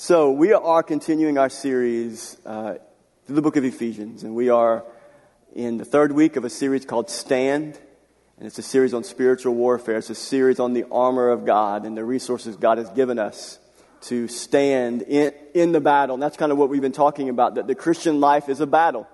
[0.00, 2.74] So, we are continuing our series uh,
[3.26, 4.84] through the book of Ephesians, and we are
[5.56, 7.80] in the third week of a series called Stand.
[8.38, 9.96] And it's a series on spiritual warfare.
[9.96, 13.58] It's a series on the armor of God and the resources God has given us
[14.02, 16.14] to stand in, in the battle.
[16.14, 18.68] And that's kind of what we've been talking about that the Christian life is a
[18.68, 19.08] battle.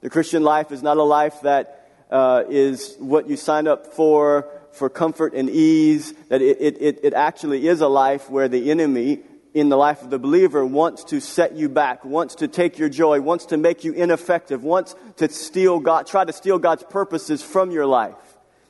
[0.00, 4.48] The Christian life is not a life that uh, is what you sign up for
[4.72, 9.20] for comfort and ease, that it, it, it actually is a life where the enemy
[9.52, 12.88] in the life of the believer wants to set you back, wants to take your
[12.88, 17.42] joy, wants to make you ineffective, wants to steal God, try to steal God's purposes
[17.42, 18.14] from your life.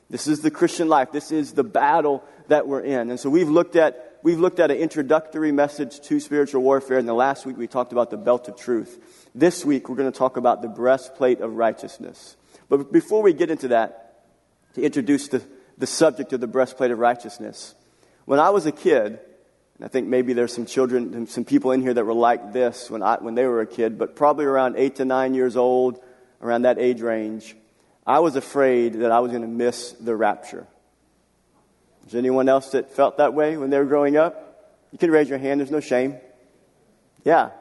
[0.09, 1.11] This is the Christian life.
[1.11, 3.09] This is the battle that we're in.
[3.11, 6.97] And so we've looked at, we've looked at an introductory message to spiritual warfare.
[6.97, 9.29] And the last week we talked about the belt of truth.
[9.33, 12.35] This week we're going to talk about the breastplate of righteousness.
[12.67, 14.25] But before we get into that,
[14.73, 15.43] to introduce the,
[15.77, 17.75] the subject of the breastplate of righteousness,
[18.25, 19.19] when I was a kid,
[19.83, 23.01] I think maybe there's some children, some people in here that were like this when,
[23.01, 25.99] I, when they were a kid, but probably around eight to nine years old,
[26.41, 27.55] around that age range,
[28.05, 30.67] I was afraid that I was going to miss the rapture.
[32.07, 34.69] Is anyone else that felt that way when they were growing up?
[34.91, 36.17] You can raise your hand, there's no shame.
[37.23, 37.51] Yeah.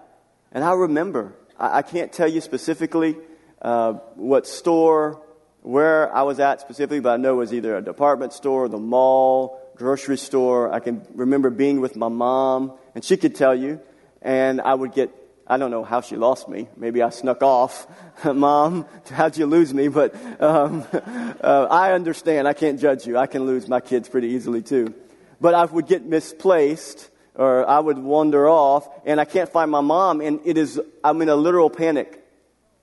[0.52, 3.16] And I remember, I, I can't tell you specifically
[3.62, 5.22] uh, what store,
[5.62, 8.78] where I was at specifically, but I know it was either a department store, the
[8.78, 10.70] mall, grocery store.
[10.70, 13.80] I can remember being with my mom, and she could tell you,
[14.20, 15.10] and I would get
[15.46, 16.68] I don't know how she lost me.
[16.76, 17.88] Maybe I snuck off.
[18.24, 19.88] Mom, how'd you lose me?
[19.88, 22.46] But um, uh, I understand.
[22.46, 23.16] I can't judge you.
[23.16, 24.94] I can lose my kids pretty easily too.
[25.40, 29.80] But I would get misplaced or I would wander off and I can't find my
[29.80, 32.19] mom and it is, I'm in a literal panic.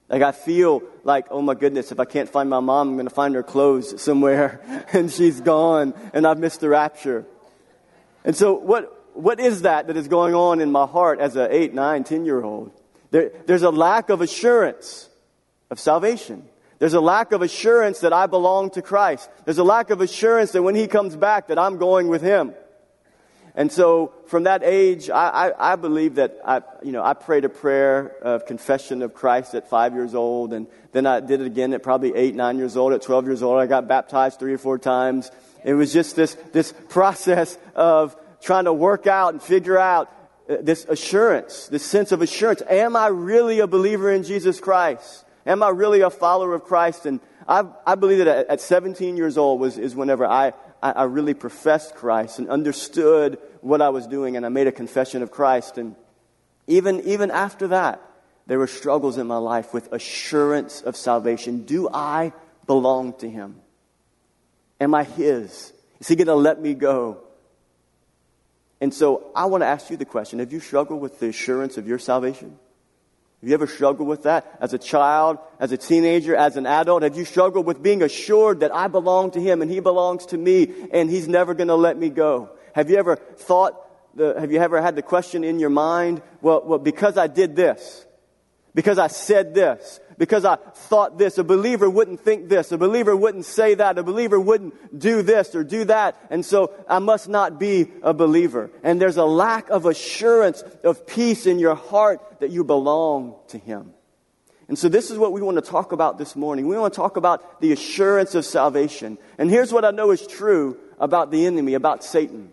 [0.09, 3.07] Like I feel like, oh my goodness, if I can't find my mom, I'm going
[3.07, 7.25] to find her clothes somewhere and she's gone and I've missed the rapture.
[8.23, 11.49] And so what, what is that that is going on in my heart as an
[11.51, 12.71] eight, nine, ten year old?
[13.11, 15.09] There, there's a lack of assurance
[15.69, 16.47] of salvation.
[16.79, 19.29] There's a lack of assurance that I belong to Christ.
[19.45, 22.53] There's a lack of assurance that when He comes back that I'm going with Him.
[23.57, 27.43] And so from that age, I, I, I, believe that I, you know, I prayed
[27.43, 31.47] a prayer of confession of Christ at five years old, and then I did it
[31.47, 32.93] again at probably eight, nine years old.
[32.93, 35.31] At 12 years old, I got baptized three or four times.
[35.65, 40.11] It was just this, this process of trying to work out and figure out
[40.47, 42.61] uh, this assurance, this sense of assurance.
[42.69, 45.25] Am I really a believer in Jesus Christ?
[45.47, 47.07] Am I really a follower of Christ?
[47.07, 51.03] And I, I believe that at 17 years old was, is whenever I, I, I
[51.03, 55.31] really professed Christ and understood what I was doing, and I made a confession of
[55.31, 55.77] Christ.
[55.77, 55.95] And
[56.67, 58.01] even, even after that,
[58.45, 61.63] there were struggles in my life with assurance of salvation.
[61.63, 62.31] Do I
[62.65, 63.55] belong to Him?
[64.79, 65.73] Am I His?
[65.99, 67.23] Is He going to let me go?
[68.79, 71.77] And so I want to ask you the question Have you struggled with the assurance
[71.77, 72.57] of your salvation?
[73.41, 77.03] Have you ever struggled with that as a child, as a teenager, as an adult?
[77.03, 80.37] Have you struggled with being assured that I belong to Him and He belongs to
[80.37, 82.49] me and He's never going to let me go?
[82.73, 83.75] Have you ever thought,
[84.15, 87.55] the, have you ever had the question in your mind, well, well, because I did
[87.55, 88.07] this,
[88.73, 91.37] because I said this, because I thought this.
[91.37, 92.71] A believer wouldn't think this.
[92.71, 93.97] A believer wouldn't say that.
[93.97, 96.17] A believer wouldn't do this or do that.
[96.29, 98.71] And so I must not be a believer.
[98.83, 103.57] And there's a lack of assurance of peace in your heart that you belong to
[103.57, 103.93] Him.
[104.67, 106.67] And so this is what we want to talk about this morning.
[106.67, 109.17] We want to talk about the assurance of salvation.
[109.37, 112.51] And here's what I know is true about the enemy, about Satan.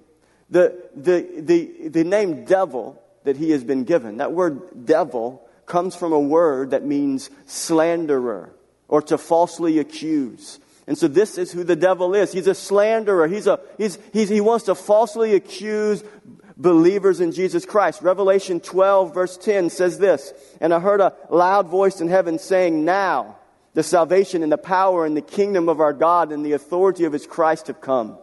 [0.49, 5.97] The, the, the, the name devil that he has been given, that word devil comes
[5.97, 8.55] from a word that means slanderer
[8.89, 10.61] or to falsely accuse.
[10.87, 12.33] And so this is who the devil is.
[12.33, 13.27] He's a slanderer.
[13.27, 16.05] He's a, he's, he's, he wants to falsely accuse
[16.57, 18.03] believers in Jesus Christ.
[18.03, 22.85] Revelation 12 verse 10 says this, And I heard a loud voice in heaven saying,
[22.85, 23.37] Now
[23.73, 27.13] the salvation and the power and the kingdom of our God and the authority of
[27.13, 28.19] his Christ have come.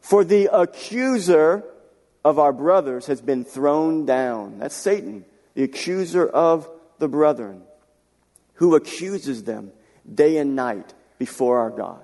[0.00, 1.64] For the accuser
[2.24, 4.60] of our brothers has been thrown down.
[4.60, 5.24] That's Satan,
[5.54, 6.68] the accuser of
[6.98, 7.62] the brethren
[8.54, 9.72] who accuses them
[10.12, 12.02] day and night before our God.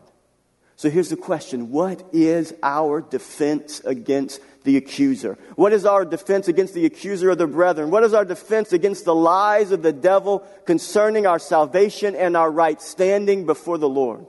[0.77, 5.37] So here's the question What is our defense against the accuser?
[5.57, 7.91] What is our defense against the accuser of the brethren?
[7.91, 12.51] What is our defense against the lies of the devil concerning our salvation and our
[12.51, 14.27] right standing before the Lord?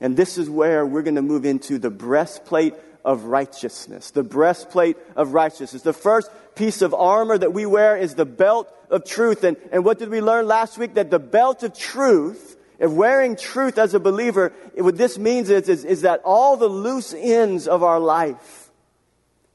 [0.00, 4.10] And this is where we're going to move into the breastplate of righteousness.
[4.10, 5.82] The breastplate of righteousness.
[5.82, 9.44] The first piece of armor that we wear is the belt of truth.
[9.44, 10.94] And, and what did we learn last week?
[10.94, 15.70] That the belt of truth, if wearing truth as a believer, what this means is,
[15.70, 18.70] is, is that all the loose ends of our life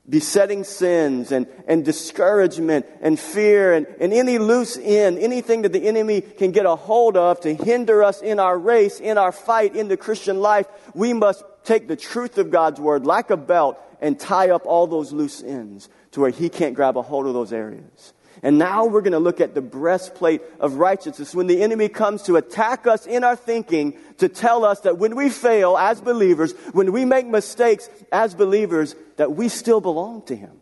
[0.10, 5.88] besetting sins and, and discouragement and fear and, and any loose end, anything that the
[5.88, 9.76] enemy can get a hold of to hinder us in our race, in our fight,
[9.76, 10.66] in the Christian life,
[10.96, 14.88] we must take the truth of God's word like a belt and tie up all
[14.88, 18.14] those loose ends to where he can't grab a hold of those areas.
[18.42, 21.36] And now we're going to look at the breastplate of righteousness.
[21.36, 25.18] When the enemy comes to attack us in our thinking, to tell us that when
[25.18, 30.38] we fail as believers, when we make mistakes as believers, that we still belong to
[30.38, 30.62] him.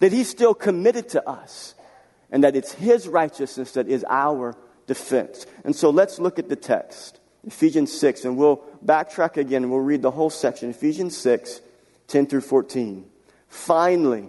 [0.00, 1.74] That he's still committed to us.
[2.30, 4.54] And that it's his righteousness that is our
[4.86, 5.46] defense.
[5.64, 7.20] And so let's look at the text.
[7.46, 10.68] Ephesians 6, and we'll backtrack again we'll read the whole section.
[10.68, 11.62] Ephesians 6,
[12.08, 13.06] 10 through 14.
[13.48, 14.28] Finally,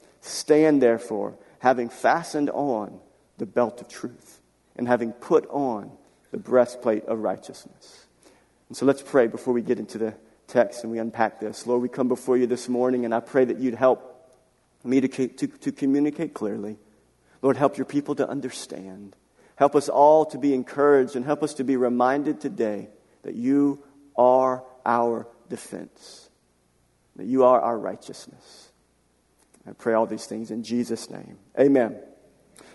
[0.21, 2.99] stand therefore having fastened on
[3.37, 4.39] the belt of truth
[4.75, 5.91] and having put on
[6.31, 8.05] the breastplate of righteousness.
[8.69, 10.15] And so let's pray before we get into the
[10.47, 11.67] text and we unpack this.
[11.67, 14.07] Lord, we come before you this morning and I pray that you'd help
[14.83, 16.77] me to, to, to communicate clearly.
[17.41, 19.15] Lord, help your people to understand.
[19.55, 22.89] Help us all to be encouraged and help us to be reminded today
[23.23, 23.83] that you
[24.15, 26.29] are our defense,
[27.15, 28.70] that you are our righteousness.
[29.67, 31.37] I pray all these things in Jesus' name.
[31.59, 31.99] Amen.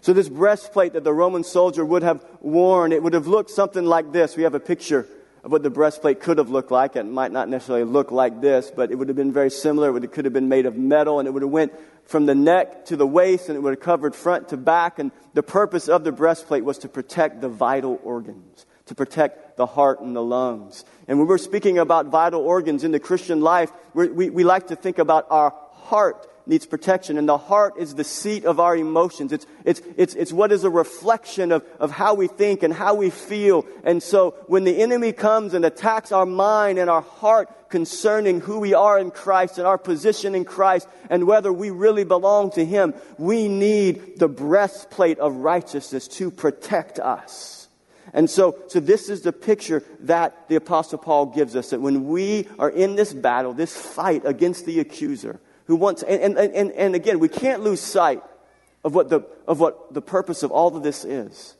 [0.01, 3.85] So, this breastplate that the Roman soldier would have worn, it would have looked something
[3.85, 4.37] like this.
[4.37, 5.09] We have a picture
[5.43, 6.97] of what the breastplate could have looked like.
[6.97, 9.97] It might not necessarily look like this, but it would have been very similar.
[9.97, 11.73] It could have been made of metal, and it would have went
[12.05, 14.99] from the neck to the waist, and it would have covered front to back.
[14.99, 19.67] And the purpose of the breastplate was to protect the vital organs, to protect the
[19.67, 20.85] heart and the lungs.
[21.09, 24.77] And when we're speaking about vital organs in the Christian life, we, we like to
[24.77, 27.19] think about our heart needs protection.
[27.19, 29.33] And the heart is the seat of our emotions.
[29.33, 32.95] It's, it's, it's, it's what is a reflection of, of how we think and how
[32.95, 33.67] we feel.
[33.85, 38.61] And so when the enemy comes and attacks our mind and our heart concerning who
[38.61, 42.65] we are in Christ and our position in Christ and whether we really belong to
[42.65, 47.57] Him, we need the breastplate of righteousness to protect us.
[48.13, 52.09] And so, so this is the picture that the apostle Paul gives us that when
[52.09, 56.73] we are in this battle, this fight against the accuser, who wants, and, and, and,
[56.73, 58.23] and again, we can't lose sight
[58.85, 61.57] of what, the, of what the purpose of all of this is.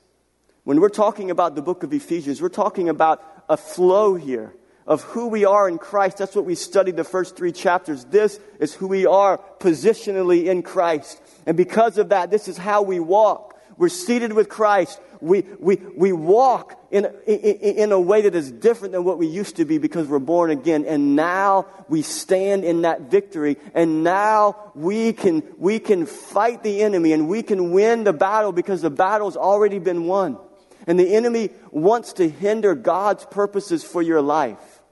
[0.65, 4.55] When we're talking about the book of Ephesians, we're talking about a flow here
[4.87, 6.19] of who we are in Christ.
[6.19, 8.05] That's what we studied the first three chapters.
[8.05, 11.21] This is who we are positionally in Christ.
[11.45, 13.56] And because of that, this is how we walk.
[13.79, 15.01] We're seated with Christ.
[15.21, 19.27] We, we, we walk in, in, in a way that is different than what we
[19.27, 20.85] used to be because we're born again.
[20.87, 23.59] And now we stand in that victory.
[23.75, 28.53] And now we can, we can fight the enemy and we can win the battle
[28.53, 30.39] because the battle's already been won.
[30.87, 34.83] And the enemy wants to hinder God's purposes for your life.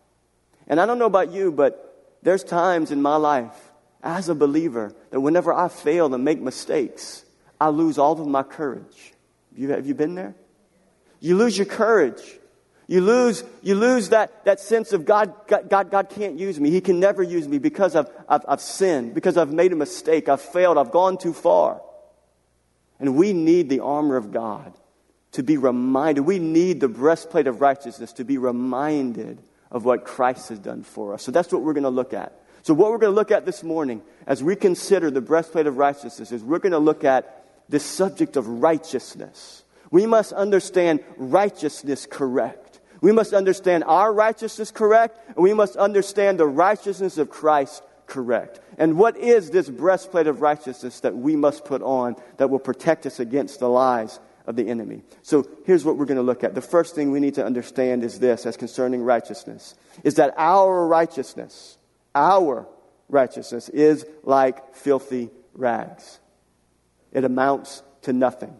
[0.66, 3.54] And I don't know about you, but there's times in my life
[4.02, 7.23] as a believer that whenever I fail and make mistakes,
[7.64, 9.14] I lose all of my courage.
[9.52, 10.34] Have you, have you been there?
[11.18, 12.20] You lose your courage.
[12.86, 16.68] You lose, you lose that, that sense of God, God, God, God can't use me.
[16.68, 20.28] He can never use me because I've, I've, I've sinned, because I've made a mistake,
[20.28, 21.80] I've failed, I've gone too far.
[23.00, 24.74] And we need the armor of God
[25.32, 26.20] to be reminded.
[26.26, 31.14] We need the breastplate of righteousness to be reminded of what Christ has done for
[31.14, 31.22] us.
[31.22, 32.38] So that's what we're going to look at.
[32.64, 35.76] So, what we're going to look at this morning as we consider the breastplate of
[35.76, 39.64] righteousness is we're going to look at this subject of righteousness.
[39.90, 42.80] We must understand righteousness correct.
[43.00, 48.60] We must understand our righteousness correct, and we must understand the righteousness of Christ correct.
[48.78, 53.06] And what is this breastplate of righteousness that we must put on that will protect
[53.06, 55.02] us against the lies of the enemy?
[55.22, 56.54] So here's what we're going to look at.
[56.54, 60.86] The first thing we need to understand is this as concerning righteousness is that our
[60.86, 61.78] righteousness,
[62.14, 62.66] our
[63.08, 66.20] righteousness is like filthy rags
[67.14, 68.54] it amounts to nothing.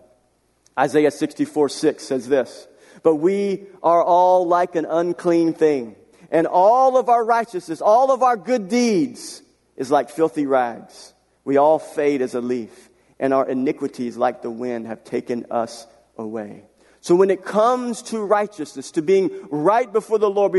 [0.79, 2.67] Isaiah 64 6 says this
[3.03, 5.97] But we are all like an unclean thing,
[6.31, 9.43] and all of our righteousness, all of our good deeds
[9.77, 11.13] is like filthy rags.
[11.45, 15.87] We all fade as a leaf, and our iniquities, like the wind, have taken us
[16.17, 16.65] away.
[17.01, 20.53] So when it comes to righteousness, to being right before the Lord,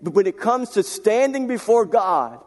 [0.00, 2.42] when it comes to standing before God,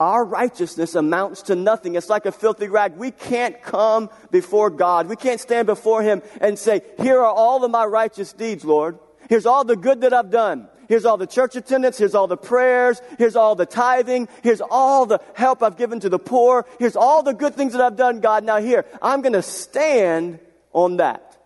[0.00, 1.94] our righteousness amounts to nothing.
[1.94, 2.96] It's like a filthy rag.
[2.96, 5.08] We can't come before God.
[5.08, 8.98] We can't stand before Him and say, Here are all of my righteous deeds, Lord.
[9.28, 10.68] Here's all the good that I've done.
[10.88, 11.96] Here's all the church attendance.
[11.96, 13.00] Here's all the prayers.
[13.18, 14.28] Here's all the tithing.
[14.42, 16.66] Here's all the help I've given to the poor.
[16.78, 18.44] Here's all the good things that I've done, God.
[18.44, 20.40] Now, here, I'm going to stand
[20.72, 21.36] on that.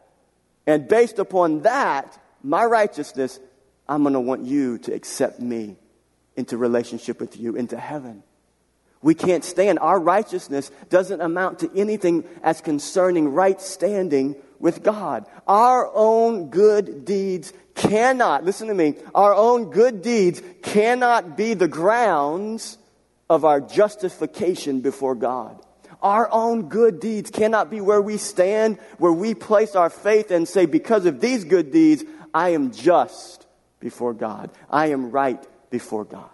[0.66, 3.38] And based upon that, my righteousness,
[3.88, 5.76] I'm going to want you to accept me
[6.36, 8.22] into relationship with you, into heaven.
[9.00, 9.78] We can't stand.
[9.78, 15.26] Our righteousness doesn't amount to anything as concerning right standing with God.
[15.46, 21.68] Our own good deeds cannot, listen to me, our own good deeds cannot be the
[21.68, 22.76] grounds
[23.30, 25.60] of our justification before God.
[26.02, 30.46] Our own good deeds cannot be where we stand, where we place our faith and
[30.46, 33.46] say, because of these good deeds, I am just
[33.80, 34.50] before God.
[34.70, 36.30] I am right before God.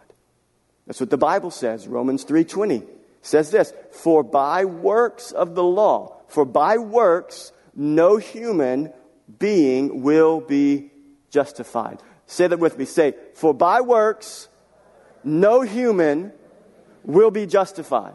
[0.87, 1.89] That's what the Bible says.
[1.89, 2.83] Romans 3:20
[3.23, 8.93] says this, "For by works of the law, for by works no human
[9.39, 10.91] being will be
[11.31, 12.85] justified." Say that with me.
[12.85, 14.49] Say, "For by works
[15.23, 16.33] no human
[17.05, 18.15] will be justified."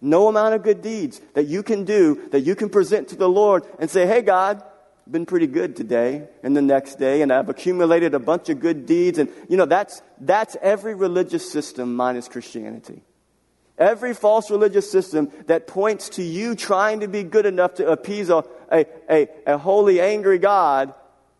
[0.00, 3.28] No amount of good deeds that you can do, that you can present to the
[3.28, 4.62] Lord and say, "Hey God,
[5.10, 8.86] been pretty good today and the next day, and I've accumulated a bunch of good
[8.86, 9.18] deeds.
[9.18, 13.02] And, you know, that's, that's every religious system minus Christianity.
[13.78, 18.28] Every false religious system that points to you trying to be good enough to appease
[18.28, 20.94] a, a, a, a holy, angry God,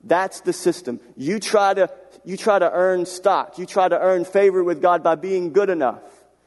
[0.05, 1.01] that's the system.
[1.17, 1.91] You try, to,
[2.25, 3.59] you try to earn stock.
[3.59, 6.03] You try to earn favor with God by being good enough.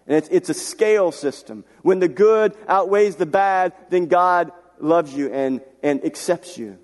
[0.08, 1.66] And it's, it's a scale system.
[1.82, 6.80] When the good outweighs the bad, then God loves you and, and accepts you.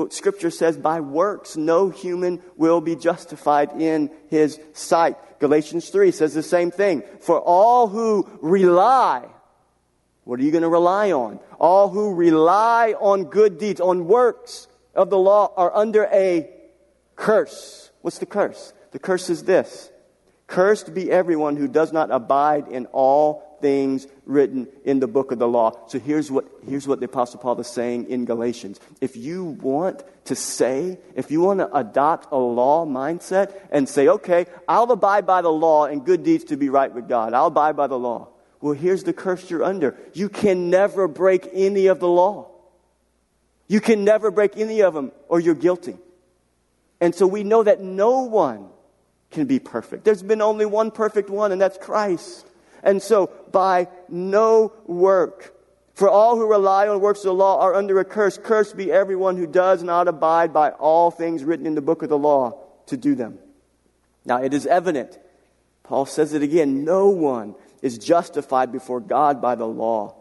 [0.00, 5.16] But scripture says, by works, no human will be justified in his sight.
[5.40, 7.02] Galatians 3 says the same thing.
[7.20, 9.28] For all who rely,
[10.24, 11.38] what are you going to rely on?
[11.58, 16.48] All who rely on good deeds, on works of the law, are under a
[17.14, 17.90] curse.
[18.00, 18.72] What's the curse?
[18.92, 19.90] The curse is this
[20.46, 25.38] Cursed be everyone who does not abide in all things written in the book of
[25.38, 25.88] the law.
[25.88, 28.80] So here's what, here's what the Apostle Paul is saying in Galatians.
[29.00, 34.08] If you want to say, if you want to adopt a law mindset and say,
[34.08, 37.46] okay, I'll abide by the law and good deeds to be right with God, I'll
[37.46, 38.28] abide by the law.
[38.60, 39.96] Well, here's the curse you're under.
[40.12, 42.50] You can never break any of the law.
[43.68, 45.96] You can never break any of them or you're guilty.
[47.00, 48.68] And so we know that no one
[49.30, 50.04] can be perfect.
[50.04, 52.46] There's been only one perfect one, and that's Christ.
[52.82, 55.54] And so, by no work,
[55.94, 58.38] for all who rely on works of the law are under a curse.
[58.38, 62.08] Cursed be everyone who does not abide by all things written in the book of
[62.08, 63.38] the law to do them.
[64.24, 65.18] Now, it is evident,
[65.82, 70.14] Paul says it again, no one is justified before God by the law.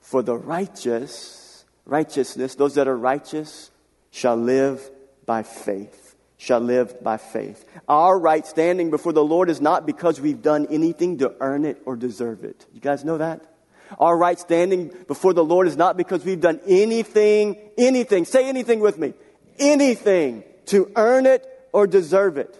[0.00, 3.70] For the righteous, righteousness, those that are righteous,
[4.10, 4.90] shall live
[5.26, 5.99] by faith
[6.40, 7.66] shall live by faith.
[7.86, 11.82] Our right standing before the Lord is not because we've done anything to earn it
[11.84, 12.64] or deserve it.
[12.72, 13.42] You guys know that?
[13.98, 18.80] Our right standing before the Lord is not because we've done anything, anything, say anything
[18.80, 19.12] with me,
[19.58, 22.56] anything to earn it or deserve it.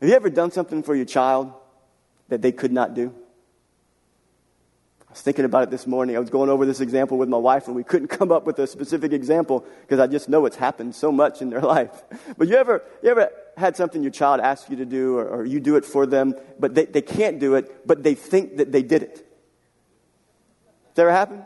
[0.00, 1.52] Have you ever done something for your child
[2.30, 3.14] that they could not do?
[5.14, 6.16] Was thinking about it this morning.
[6.16, 8.58] I was going over this example with my wife, and we couldn't come up with
[8.58, 12.02] a specific example because I just know it's happened so much in their life.
[12.36, 15.44] But you ever, you ever had something your child asks you to do, or, or
[15.44, 18.72] you do it for them, but they, they can't do it, but they think that
[18.72, 19.18] they did it?
[20.88, 21.44] Has that ever happened?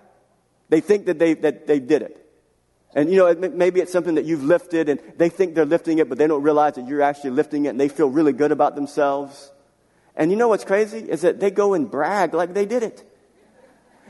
[0.71, 2.27] They think that they, that they did it.
[2.95, 6.09] And you know, maybe it's something that you've lifted and they think they're lifting it,
[6.09, 8.77] but they don't realize that you're actually lifting it and they feel really good about
[8.77, 9.53] themselves.
[10.17, 11.01] And you know what's crazy?
[11.01, 13.05] Is that they go and brag like they did it.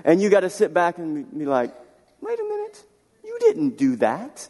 [0.05, 1.75] And you got to sit back and be like,
[2.21, 2.85] wait a minute,
[3.25, 4.49] you didn't do that.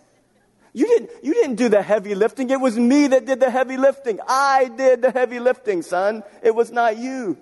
[0.72, 2.50] You didn't, you didn't do the heavy lifting.
[2.50, 4.20] It was me that did the heavy lifting.
[4.28, 6.22] I did the heavy lifting, son.
[6.42, 7.36] It was not you.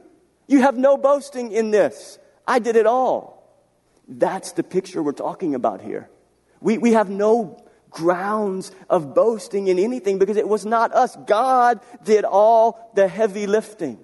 [0.47, 2.19] You have no boasting in this.
[2.47, 3.37] I did it all.
[4.09, 6.09] That's the picture we're talking about here.
[6.61, 11.17] We, we have no grounds of boasting in anything because it was not us.
[11.27, 13.99] God did all the heavy lifting.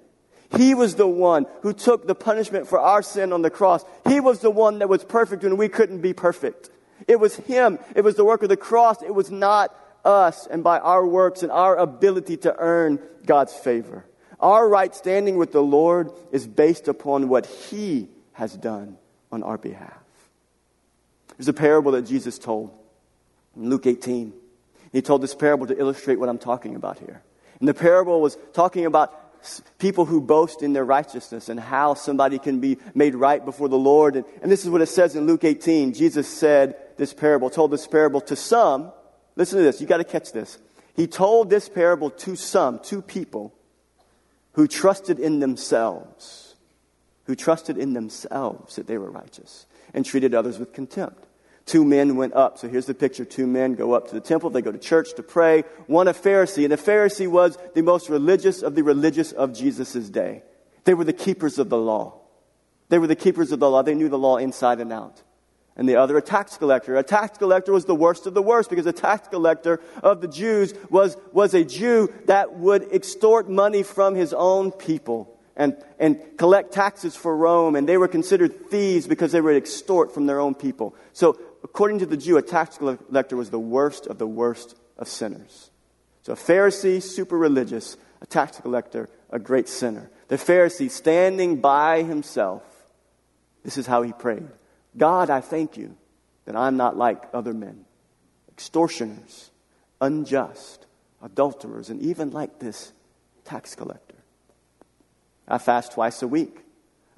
[0.57, 3.85] He was the one who took the punishment for our sin on the cross.
[4.07, 6.71] He was the one that was perfect when we couldn't be perfect.
[7.09, 7.79] It was Him.
[7.95, 9.03] It was the work of the cross.
[9.03, 14.05] It was not us and by our works and our ability to earn God's favor.
[14.41, 18.99] Our right standing with the Lord is based upon what He has done
[19.31, 20.03] on our behalf.
[21.37, 22.77] There's a parable that Jesus told
[23.57, 24.33] in Luke 18.
[24.93, 27.23] He told this parable to illustrate what I'm talking about here.
[27.61, 29.22] And the parable was talking about
[29.79, 33.79] people who boast in their righteousness and how somebody can be made right before the
[33.79, 34.17] Lord.
[34.17, 35.95] And, and this is what it says in Luke 18.
[35.95, 38.93] Jesus said this parable, told this parable to some.
[39.37, 39.81] Listen to this.
[39.81, 40.59] You got to catch this.
[40.95, 43.55] He told this parable to some, to people
[44.53, 46.55] who trusted in themselves,
[47.25, 51.27] who trusted in themselves that they were righteous and treated others with contempt.
[51.65, 52.59] Two men went up.
[52.59, 53.25] So here's the picture.
[53.25, 54.51] Two men go up to the temple.
[54.51, 55.63] They go to church to pray.
[55.87, 56.65] One a Pharisee.
[56.65, 60.43] And a Pharisee was the most religious of the religious of Jesus' day.
[60.85, 62.19] They were the keepers of the law.
[62.89, 63.83] They were the keepers of the law.
[63.83, 65.23] They knew the law inside and out.
[65.77, 66.97] And the other, a tax collector.
[66.97, 70.29] A tax collector was the worst of the worst because a tax collector of the
[70.29, 76.21] Jews was, was a Jew that would extort money from his own people and, and
[76.37, 77.77] collect taxes for Rome.
[77.77, 80.95] And they were considered thieves because they would extort from their own people.
[81.15, 85.09] So according to the Jew, a tax collector was the worst of the worst of
[85.09, 85.71] sinners.
[86.23, 90.11] So a Pharisee, super religious, a tax collector, a great sinner.
[90.29, 92.63] The Pharisee standing by himself,
[93.65, 94.49] this is how he prayed
[94.97, 95.97] God, I thank you
[96.45, 97.85] that I'm not like other men,
[98.51, 99.51] extortioners,
[100.01, 100.87] unjust,
[101.23, 102.93] adulterers, and even like this
[103.45, 104.17] tax collector.
[105.49, 106.59] I fast twice a week.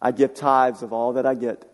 [0.01, 1.71] I give tithes of all that I get.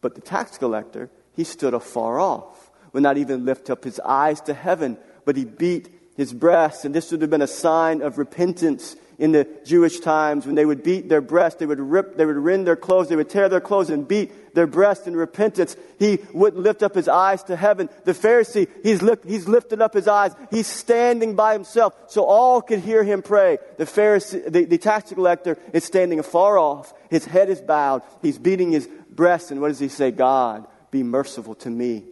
[0.00, 4.40] But the tax collector, he stood afar off, would not even lift up his eyes
[4.42, 6.84] to heaven, but he beat his breast.
[6.84, 10.46] And this would have been a sign of repentance in the Jewish times.
[10.46, 13.16] When they would beat their breast, they would rip, they would rend their clothes, they
[13.16, 15.76] would tear their clothes and beat their breast in repentance.
[15.98, 17.90] He wouldn't lift up his eyes to heaven.
[18.04, 20.34] The Pharisee, he's, he's lifted up his eyes.
[20.50, 23.58] He's standing by himself so all could hear him pray.
[23.76, 26.92] The Pharisee, the, the tax collector is standing afar off.
[27.10, 28.02] His head is bowed.
[28.22, 29.50] He's beating his breast.
[29.50, 30.10] And what does he say?
[30.10, 32.04] God, be merciful to me,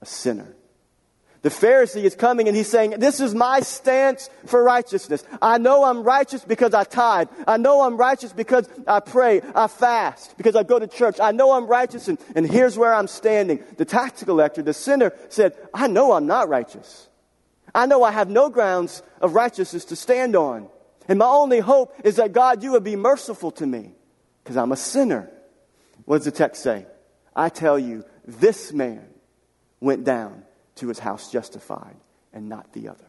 [0.00, 0.54] a sinner.
[1.44, 5.22] The Pharisee is coming and he's saying, This is my stance for righteousness.
[5.42, 7.28] I know I'm righteous because I tithe.
[7.46, 11.20] I know I'm righteous because I pray, I fast, because I go to church.
[11.20, 13.62] I know I'm righteous and, and here's where I'm standing.
[13.76, 17.08] The tax collector, the sinner, said, I know I'm not righteous.
[17.74, 20.70] I know I have no grounds of righteousness to stand on.
[21.08, 23.92] And my only hope is that God, you would be merciful to me
[24.42, 25.30] because I'm a sinner.
[26.04, 26.86] What does the text say?
[27.34, 29.06] I tell you, this man
[29.80, 30.44] went down
[30.76, 31.96] to his house justified
[32.32, 33.04] and not the other.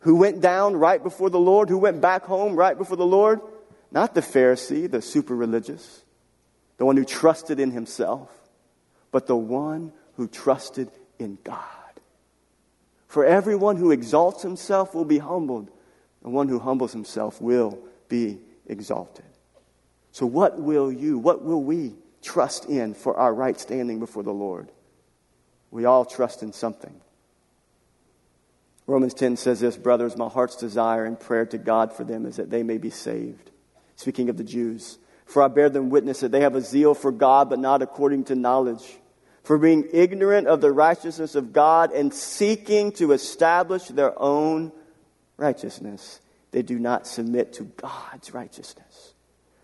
[0.00, 1.68] Who went down right before the Lord?
[1.68, 3.40] Who went back home right before the Lord?
[3.90, 6.04] Not the Pharisee, the super religious,
[6.76, 8.30] the one who trusted in himself,
[9.10, 11.64] but the one who trusted in God.
[13.06, 15.70] For everyone who exalts himself will be humbled,
[16.22, 17.78] and one who humbles himself will
[18.08, 19.24] be exalted.
[20.12, 24.32] So, what will you, what will we trust in for our right standing before the
[24.32, 24.70] Lord?
[25.70, 27.00] We all trust in something.
[28.86, 32.36] Romans 10 says this Brothers, my heart's desire and prayer to God for them is
[32.36, 33.50] that they may be saved.
[33.96, 37.12] Speaking of the Jews, for I bear them witness that they have a zeal for
[37.12, 38.98] God, but not according to knowledge.
[39.42, 44.72] For being ignorant of the righteousness of God and seeking to establish their own
[45.36, 49.14] righteousness, they do not submit to God's righteousness.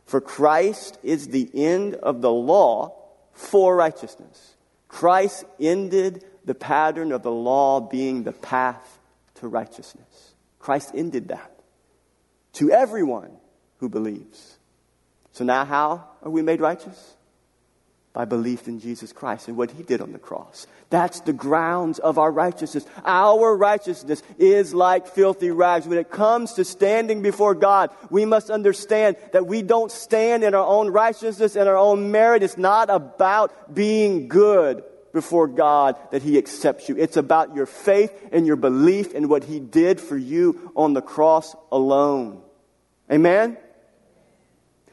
[0.05, 2.95] For Christ is the end of the law
[3.33, 4.55] for righteousness.
[4.89, 8.99] Christ ended the pattern of the law being the path
[9.37, 10.35] to righteousness.
[10.59, 11.51] Christ ended that
[12.55, 13.31] to everyone
[13.79, 14.59] who believes.
[15.33, 17.17] So now, how are we made righteous?
[18.15, 20.69] By belief in Jesus Christ and what he did on the cross.
[20.89, 22.87] That's the grounds of our righteousness.
[23.05, 25.89] Our righteousness is like filthy rags.
[25.89, 30.55] When it comes to standing before God, we must understand that we don't stand in
[30.55, 32.45] our own righteousness and our own merit.
[32.45, 36.97] It's not about being good before God that he accepts you.
[36.97, 41.03] It's about your faith and your belief in what he did for you on the
[41.03, 42.43] cross alone.
[43.11, 43.59] Amen?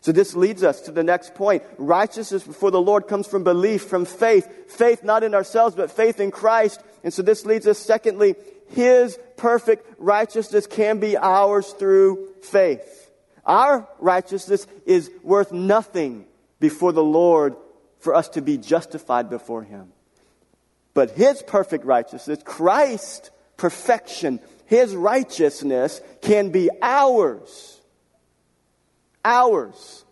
[0.02, 1.64] So this leads us to the next point.
[1.78, 4.72] Righteousness before the Lord comes from belief, from faith.
[4.72, 6.82] Faith not in ourselves, but faith in Christ.
[7.04, 8.36] And so this leads us, secondly,
[8.70, 13.12] His perfect righteousness can be ours through faith.
[13.46, 16.26] Our righteousness is worth nothing
[16.60, 17.56] before the Lord
[18.00, 19.92] for us to be justified before Him.
[20.96, 27.81] But His perfect righteousness, Christ's perfection, His righteousness can be ours
[29.24, 30.06] ours.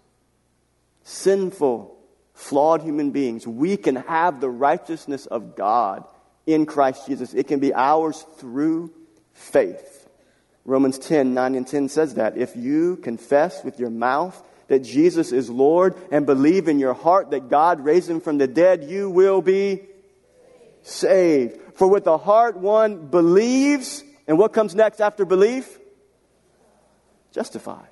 [1.03, 1.97] Sinful,
[2.33, 6.05] flawed human beings, we can have the righteousness of God
[6.45, 7.33] in Christ Jesus.
[7.33, 8.93] It can be ours through
[9.33, 10.07] faith.
[10.65, 12.37] Romans 10 9 and 10 says that.
[12.37, 17.31] If you confess with your mouth that Jesus is Lord and believe in your heart
[17.31, 19.81] that God raised him from the dead, you will be
[20.83, 21.59] saved.
[21.75, 25.79] For with the heart one believes, and what comes next after belief?
[27.31, 27.87] Justified.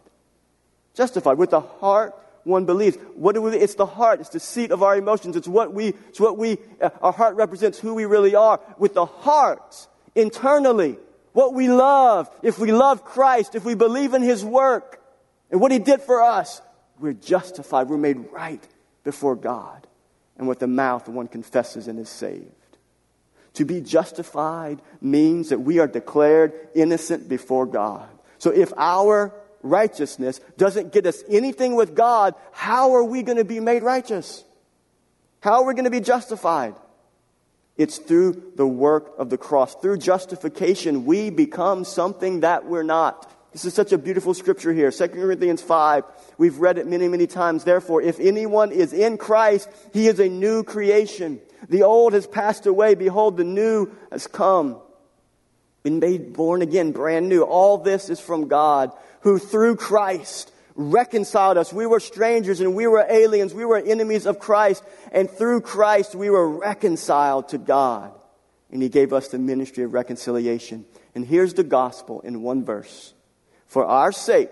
[0.98, 1.38] Justified.
[1.38, 2.98] With the heart, one believes.
[3.14, 4.20] What do we, it's the heart.
[4.20, 5.36] It's the seat of our emotions.
[5.36, 8.60] It's what we, it's what we, uh, our heart represents who we really are.
[8.80, 10.98] With the heart, internally,
[11.34, 15.00] what we love, if we love Christ, if we believe in His work
[15.52, 16.64] and what He did for us,
[17.00, 17.90] we're justified.
[17.90, 18.68] We're made right
[19.04, 19.86] before God.
[20.36, 22.50] And with the mouth, one confesses and is saved.
[23.54, 28.10] To be justified means that we are declared innocent before God.
[28.40, 29.32] So if our
[29.70, 34.44] righteousness doesn't get us anything with God, how are we going to be made righteous?
[35.42, 36.76] How are we going to be justified?
[37.78, 39.76] It's through the work of the cross.
[39.76, 43.32] Through justification, we become something that we're not.
[43.54, 44.92] This is such a beautiful scripture here.
[44.92, 46.04] 2 Corinthians 5.
[46.38, 47.64] We've read it many, many times.
[47.64, 51.40] Therefore, if anyone is in Christ, he is a new creation.
[51.70, 52.96] The old has passed away.
[52.96, 54.82] Behold, the new has come.
[55.84, 57.44] Been made born again, brand new.
[57.44, 58.92] All this is from God,
[59.28, 61.74] who through Christ reconciled us.
[61.74, 63.54] We were strangers and we were aliens.
[63.54, 64.86] We were enemies of Christ.
[65.12, 68.14] And through Christ, we were reconciled to God.
[68.72, 70.86] And He gave us the ministry of reconciliation.
[71.14, 73.14] And here's the gospel in one verse.
[73.66, 74.50] For our sake,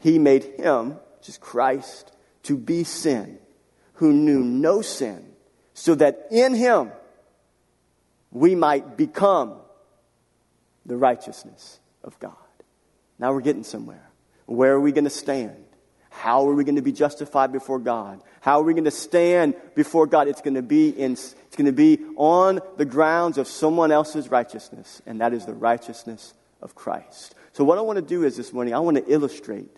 [0.00, 3.38] He made Him, which is Christ, to be sin,
[3.94, 5.24] who knew no sin,
[5.72, 6.92] so that in Him
[8.30, 9.54] we might become
[10.84, 12.36] the righteousness of God.
[13.18, 14.10] Now we're getting somewhere.
[14.46, 15.64] Where are we going to stand?
[16.10, 18.22] How are we going to be justified before God?
[18.40, 20.28] How are we going to stand before God?
[20.28, 24.30] It's going to be in, it's going to be on the grounds of someone else's
[24.30, 27.34] righteousness, and that is the righteousness of Christ.
[27.52, 29.76] So what I want to do is this morning, I want to illustrate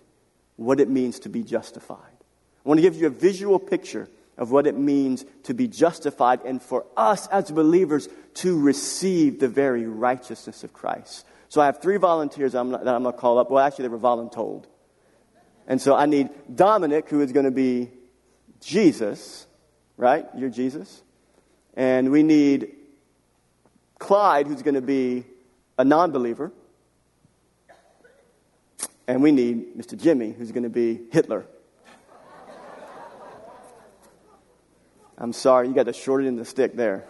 [0.57, 1.99] what it means to be justified.
[1.99, 6.41] I want to give you a visual picture of what it means to be justified
[6.45, 11.25] and for us as believers to receive the very righteousness of Christ.
[11.49, 13.51] So I have three volunteers that I'm going to call up.
[13.51, 14.65] Well, actually, they were voluntold.
[15.67, 17.91] And so I need Dominic, who is going to be
[18.61, 19.47] Jesus,
[19.97, 20.27] right?
[20.37, 21.03] You're Jesus.
[21.75, 22.73] And we need
[23.99, 25.25] Clyde, who's going to be
[25.79, 26.53] a non believer.
[29.09, 30.01] And we need Mr.
[30.01, 31.47] Jimmy, who's going to be Hitler.
[35.19, 37.05] I'm sorry, you got the short end of the stick there.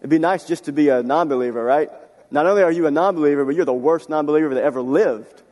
[0.00, 1.90] It'd be nice just to be a non believer, right?
[2.30, 4.82] Not only are you a non believer, but you're the worst non believer that ever
[4.82, 5.42] lived.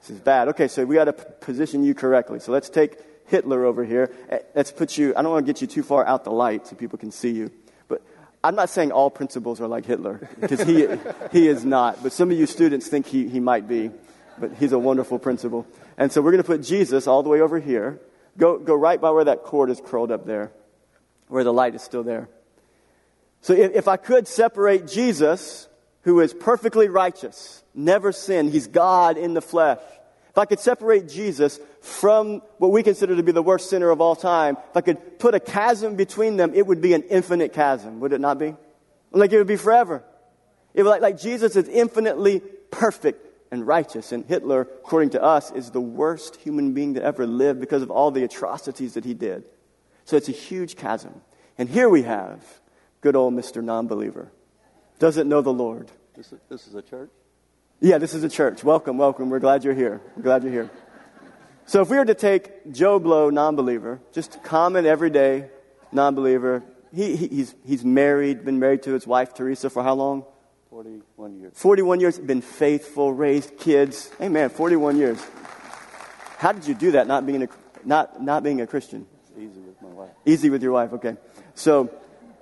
[0.00, 0.48] This is bad.
[0.48, 2.40] Okay, so we got to p- position you correctly.
[2.40, 4.12] So let's take Hitler over here.
[4.30, 6.66] Eh, let's put you, I don't want to get you too far out the light
[6.66, 7.50] so people can see you.
[7.88, 8.02] But
[8.42, 10.86] I'm not saying all principals are like Hitler, because he,
[11.32, 12.02] he is not.
[12.02, 13.90] But some of you students think he, he might be.
[14.38, 15.66] But he's a wonderful principal.
[15.98, 18.00] And so we're going to put Jesus all the way over here.
[18.38, 20.50] Go, go right by where that cord is curled up there,
[21.28, 22.28] where the light is still there.
[23.42, 25.68] So if, if I could separate Jesus
[26.02, 28.52] who is perfectly righteous, never sinned.
[28.52, 29.78] He's God in the flesh.
[30.30, 34.00] If I could separate Jesus from what we consider to be the worst sinner of
[34.00, 37.52] all time, if I could put a chasm between them, it would be an infinite
[37.52, 38.54] chasm, would it not be?
[39.10, 40.04] Like it would be forever.
[40.72, 45.50] It would like, like Jesus is infinitely perfect and righteous, and Hitler, according to us,
[45.50, 49.12] is the worst human being that ever lived because of all the atrocities that he
[49.12, 49.42] did.
[50.04, 51.20] So it's a huge chasm.
[51.58, 52.44] And here we have
[53.00, 53.62] good old Mr.
[53.62, 54.30] Non believer
[55.00, 55.90] doesn't know the Lord.
[56.14, 57.10] This is, this is a church?
[57.80, 58.62] Yeah, this is a church.
[58.62, 59.30] Welcome, welcome.
[59.30, 60.00] We're glad you're here.
[60.14, 60.70] We're glad you're here.
[61.64, 65.48] So if we were to take Joe Blow, non-believer, just common, everyday
[65.90, 66.62] non-believer,
[66.94, 70.24] he, he, he's, he's married, been married to his wife, Teresa, for how long?
[70.68, 71.52] 41 years.
[71.54, 74.10] 41 years, been faithful, raised kids.
[74.20, 75.18] Amen, 41 years.
[76.36, 77.48] How did you do that, not being a,
[77.84, 79.06] not, not being a Christian?
[79.22, 80.10] It's easy with my wife.
[80.26, 81.16] Easy with your wife, okay.
[81.54, 81.90] So,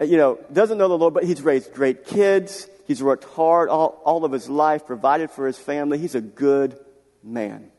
[0.01, 2.69] Uh, you know, doesn't know the Lord, but he's raised great kids.
[2.87, 5.99] He's worked hard all, all of his life, provided for his family.
[5.99, 6.79] He's a good
[7.23, 7.71] man.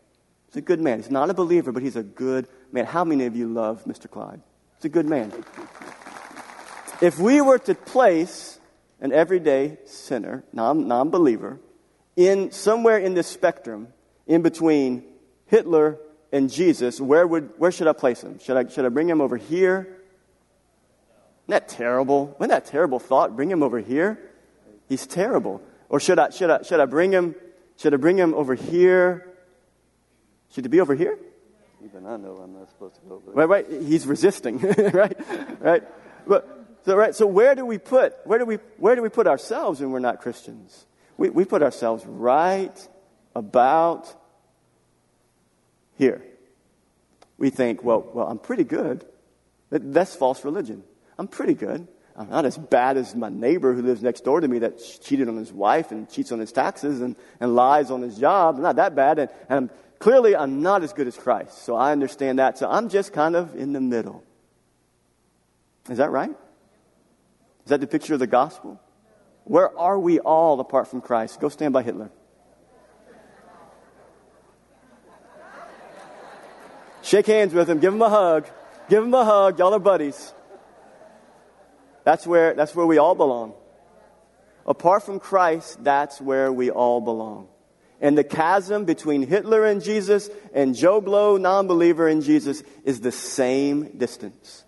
[0.47, 0.99] He's a good man.
[0.99, 2.85] He's not a believer, but he's a good man.
[2.85, 4.09] How many of you love Mr.
[4.09, 4.41] Clyde?
[4.77, 5.31] He's a good man.
[7.01, 8.59] If we were to place
[8.99, 11.59] an everyday sinner, non believer,
[12.15, 13.87] in somewhere in this spectrum,
[14.27, 15.03] in between
[15.45, 15.97] Hitler
[16.31, 18.39] and Jesus, where, would, where should I place him?
[18.39, 19.98] Should I, should I bring him over here?
[21.49, 22.35] Isn't that terrible?
[22.39, 23.35] Isn't that terrible thought?
[23.35, 24.19] Bring him over here?
[24.87, 25.63] He's terrible.
[25.89, 27.33] Or should I, should I, should I bring him,
[27.75, 29.33] should I bring him over here?
[30.51, 31.17] Should he be over here?
[31.83, 33.47] Even I know I'm not supposed to go over there.
[33.47, 33.81] Right, right.
[33.81, 34.59] He's resisting,
[34.93, 35.17] right?
[35.59, 35.83] Right?
[36.27, 39.25] But, so, right, so where do we put, where do we, where do we put
[39.25, 40.85] ourselves when we're not Christians?
[41.17, 42.87] We, we put ourselves right
[43.33, 44.13] about
[45.97, 46.21] here.
[47.39, 49.03] We think, well, well, I'm pretty good.
[49.71, 50.83] That's false religion.
[51.19, 51.85] I'm pretty good.
[52.15, 55.27] I'm not as bad as my neighbor who lives next door to me that cheated
[55.27, 58.55] on his wife and cheats on his taxes and, and lies on his job.
[58.55, 59.19] I'm not that bad.
[59.19, 61.63] And, and clearly, I'm not as good as Christ.
[61.63, 62.57] So I understand that.
[62.57, 64.23] So I'm just kind of in the middle.
[65.89, 66.29] Is that right?
[66.29, 68.79] Is that the picture of the gospel?
[69.43, 71.41] Where are we all apart from Christ?
[71.41, 72.11] Go stand by Hitler.
[77.01, 77.79] Shake hands with him.
[77.79, 78.47] Give him a hug.
[78.87, 79.59] Give him a hug.
[79.59, 80.33] Y'all are buddies.
[82.09, 83.53] That's where, that's where we all belong.
[84.65, 87.49] Apart from Christ, that's where we all belong.
[88.01, 93.01] And the chasm between Hitler and Jesus and Joe Blow, non believer in Jesus, is
[93.01, 94.63] the same distance.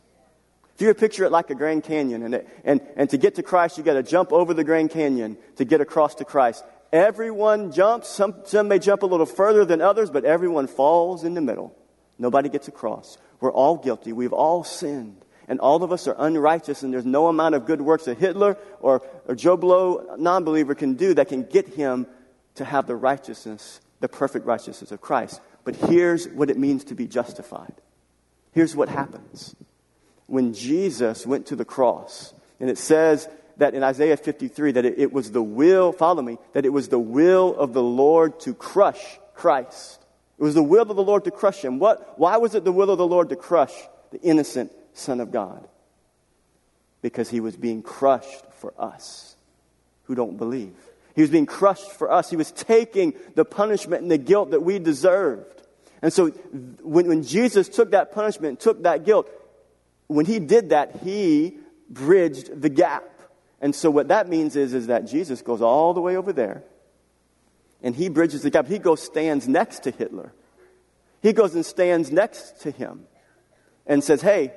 [0.76, 3.42] If you picture it like a Grand Canyon, and, it, and, and to get to
[3.42, 6.64] Christ, you got to jump over the Grand Canyon to get across to Christ.
[6.94, 8.08] Everyone jumps.
[8.08, 11.76] Some, some may jump a little further than others, but everyone falls in the middle.
[12.20, 13.18] Nobody gets across.
[13.40, 14.14] We're all guilty.
[14.14, 17.82] We've all sinned and all of us are unrighteous, and there's no amount of good
[17.82, 22.08] works that Hitler or, or Joe Blow, non believer, can do that can get him
[22.56, 25.42] to have the righteousness, the perfect righteousness of Christ.
[25.66, 27.74] But here's what it means to be justified.
[28.54, 29.54] Here's what happens.
[30.26, 35.00] When Jesus went to the cross, and it says that in Isaiah 53 that it,
[35.00, 38.54] it was the will, follow me, that it was the will of the Lord to
[38.54, 40.02] crush Christ.
[40.40, 41.78] It was the will of the Lord to crush him.
[41.78, 43.74] What, why was it the will of the Lord to crush
[44.12, 45.68] the innocent Son of God
[47.02, 49.36] because he was being crushed for us
[50.04, 50.74] who don't believe.
[51.16, 52.30] He was being crushed for us.
[52.30, 55.62] He was taking the punishment and the guilt that we deserved.
[56.02, 59.30] And so when, when Jesus took that punishment, took that guilt,
[60.08, 61.58] when he did that, he
[61.90, 63.08] bridged the gap.
[63.60, 66.64] And so what that means is, is that Jesus goes all the way over there
[67.84, 68.68] and he bridges the gap.
[68.68, 70.34] He goes stands next to Hitler.
[71.22, 73.06] He goes and stands next to him
[73.86, 74.54] and says, Hey,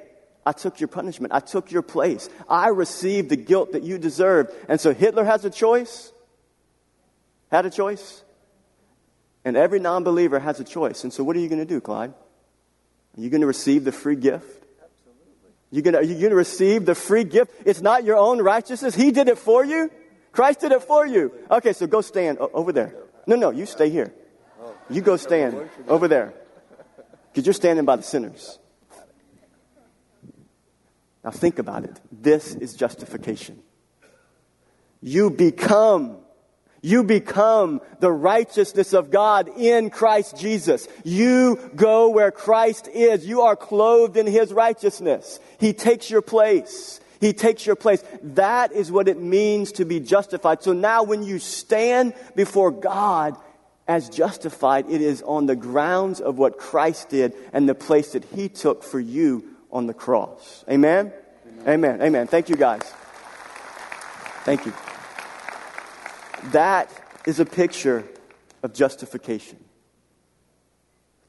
[0.46, 1.32] I took your punishment.
[1.32, 2.28] I took your place.
[2.48, 4.52] I received the guilt that you deserved.
[4.68, 6.12] And so Hitler has a choice.
[7.50, 8.22] Had a choice.
[9.44, 11.04] And every non believer has a choice.
[11.04, 12.12] And so what are you going to do, Clyde?
[13.16, 14.64] Are you going to receive the free gift?
[14.82, 15.50] Absolutely.
[15.70, 17.52] You gonna, are you going to receive the free gift?
[17.64, 18.94] It's not your own righteousness.
[18.94, 19.90] He did it for you.
[20.32, 21.32] Christ did it for you.
[21.50, 22.94] Okay, so go stand over there.
[23.26, 24.12] No, no, you stay here.
[24.90, 26.34] You go stand over there.
[27.30, 28.58] Because you're standing by the sinners.
[31.24, 31.98] Now think about it.
[32.12, 33.62] This is justification.
[35.00, 36.18] You become,
[36.82, 40.86] you become the righteousness of God in Christ Jesus.
[41.02, 43.26] You go where Christ is.
[43.26, 45.40] You are clothed in His righteousness.
[45.58, 47.00] He takes your place.
[47.20, 48.04] He takes your place.
[48.22, 50.62] That is what it means to be justified.
[50.62, 53.38] So now when you stand before God
[53.88, 58.24] as justified, it is on the grounds of what Christ did and the place that
[58.26, 60.64] He took for you on the cross.
[60.70, 61.12] Amen?
[61.46, 61.68] Amen.
[61.68, 62.02] Amen.
[62.02, 62.26] Amen.
[62.28, 62.82] Thank you, guys.
[64.44, 64.72] Thank you.
[66.52, 66.90] That
[67.26, 68.04] is a picture
[68.62, 69.58] of justification.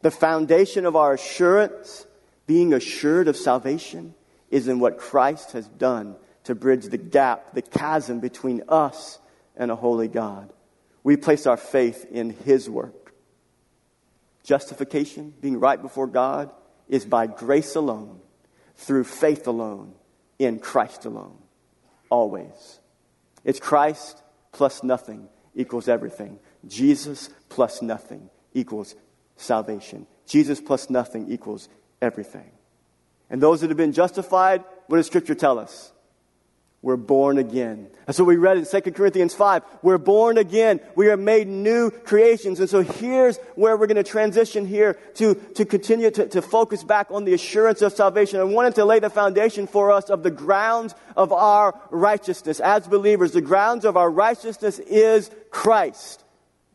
[0.01, 2.05] The foundation of our assurance,
[2.45, 4.13] being assured of salvation,
[4.51, 9.17] is in what Christ has done to bridge the gap, the chasm between us
[9.55, 10.53] and a holy God.
[11.03, 13.13] We place our faith in His work.
[14.43, 16.51] Justification, being right before God,
[16.87, 18.19] is by grace alone,
[18.77, 19.93] through faith alone,
[20.39, 21.37] in Christ alone.
[22.09, 22.79] Always.
[23.43, 26.39] It's Christ plus nothing equals everything.
[26.67, 28.95] Jesus plus nothing equals
[29.37, 30.07] salvation.
[30.27, 31.69] Jesus plus nothing equals
[32.01, 32.51] everything.
[33.29, 35.91] And those that have been justified, what does Scripture tell us?
[36.85, 37.87] We're born again.
[38.05, 39.63] That's what we read in 2 Corinthians 5.
[39.81, 40.79] We're born again.
[40.95, 42.59] We are made new creations.
[42.59, 46.83] And so here's where we're going to transition here to, to continue to, to focus
[46.83, 48.39] back on the assurance of salvation.
[48.39, 52.59] I wanted to lay the foundation for us of the grounds of our righteousness.
[52.59, 56.23] As believers, the grounds of our righteousness is Christ,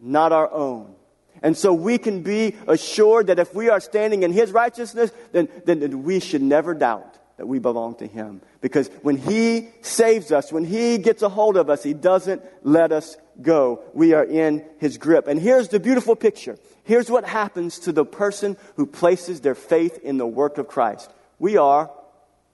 [0.01, 0.93] not our own.
[1.41, 5.49] And so we can be assured that if we are standing in His righteousness, then,
[5.67, 8.43] then we should never doubt that we belong to Him.
[8.61, 12.93] Because when He saves us, when He gets a hold of us, He doesn't let
[12.93, 13.81] us go.
[13.95, 15.27] We are in His grip.
[15.27, 16.59] And here's the beautiful picture.
[16.85, 21.11] Here's what happens to the person who places their faith in the work of Christ.
[21.39, 21.91] We are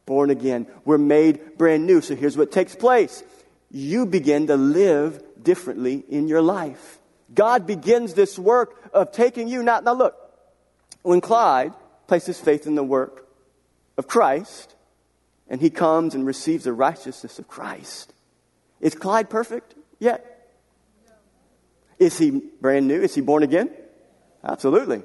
[0.06, 0.68] born again.
[0.84, 2.00] We're made brand new.
[2.00, 3.24] So here's what takes place.
[3.72, 7.00] You begin to live differently in your life.
[7.34, 9.64] God begins this work of taking you.
[9.64, 10.14] Now, now look,
[11.02, 11.72] when Clyde
[12.06, 13.24] places faith in the work
[13.98, 14.75] of Christ,
[15.48, 18.12] and he comes and receives the righteousness of Christ.
[18.80, 20.32] Is Clyde perfect yet?
[21.98, 22.30] Is he
[22.60, 23.00] brand new?
[23.00, 23.70] Is he born again?
[24.44, 25.02] Absolutely.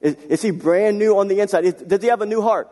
[0.00, 1.64] Is, is he brand new on the inside?
[1.64, 2.68] Is, does he have a new heart?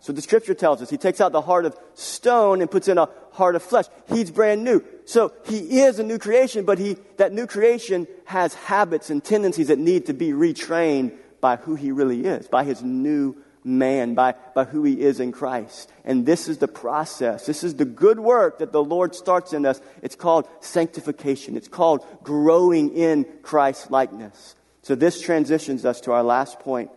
[0.00, 2.98] So the scripture tells us he takes out the heart of stone and puts in
[2.98, 3.86] a heart of flesh.
[4.06, 4.84] He's brand new.
[5.06, 9.68] So he is a new creation, but he, that new creation has habits and tendencies
[9.68, 14.34] that need to be retrained by who he really is, by his new man, by,
[14.54, 15.90] by who he is in Christ.
[16.04, 17.46] And this is the process.
[17.46, 19.80] This is the good work that the Lord starts in us.
[20.02, 21.56] It's called sanctification.
[21.56, 24.54] It's called growing in Christ likeness.
[24.82, 26.90] So this transitions us to our last point.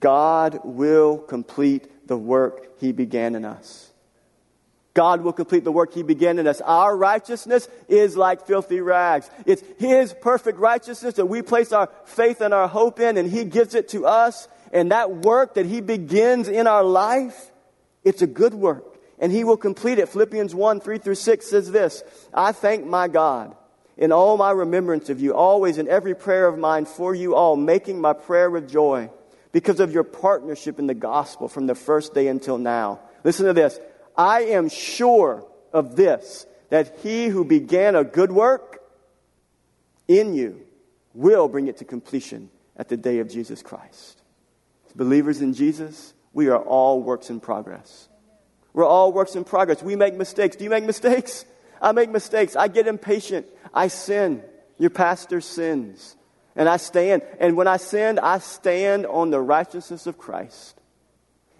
[0.00, 3.90] God will complete the work he began in us.
[4.92, 6.60] God will complete the work he began in us.
[6.60, 9.28] Our righteousness is like filthy rags.
[9.44, 13.44] It's his perfect righteousness that we place our faith and our hope in, and he
[13.44, 14.46] gives it to us.
[14.74, 17.52] And that work that he begins in our life,
[18.02, 18.98] it's a good work.
[19.20, 20.08] And he will complete it.
[20.08, 22.02] Philippians 1 3 through 6 says this
[22.34, 23.56] I thank my God
[23.96, 27.54] in all my remembrance of you, always in every prayer of mine for you all,
[27.54, 29.08] making my prayer with joy
[29.52, 32.98] because of your partnership in the gospel from the first day until now.
[33.22, 33.78] Listen to this.
[34.16, 38.82] I am sure of this, that he who began a good work
[40.08, 40.66] in you
[41.14, 44.23] will bring it to completion at the day of Jesus Christ.
[44.94, 48.08] Believers in Jesus, we are all works in progress.
[48.72, 49.82] We're all works in progress.
[49.82, 50.56] We make mistakes.
[50.56, 51.44] Do you make mistakes?
[51.80, 52.56] I make mistakes.
[52.56, 53.46] I get impatient.
[53.72, 54.42] I sin.
[54.78, 56.16] Your pastor sins.
[56.56, 57.22] And I stand.
[57.40, 60.80] And when I sin, I stand on the righteousness of Christ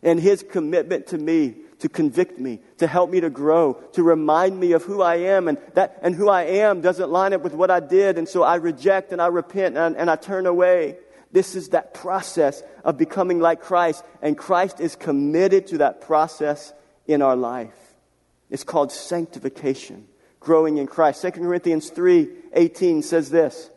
[0.03, 4.59] and his commitment to me to convict me, to help me to grow, to remind
[4.59, 5.49] me of who I am.
[5.49, 8.17] And, that, and who I am doesn't line up with what I did.
[8.17, 10.97] And so I reject and I repent and, and I turn away.
[11.35, 14.05] This is that process of becoming like Christ.
[14.23, 16.73] And Christ is committed to that process
[17.09, 17.75] in our life.
[18.51, 20.07] It's called sanctification,
[20.39, 21.23] growing in Christ.
[21.23, 23.69] 2 Corinthians 3 18 says this.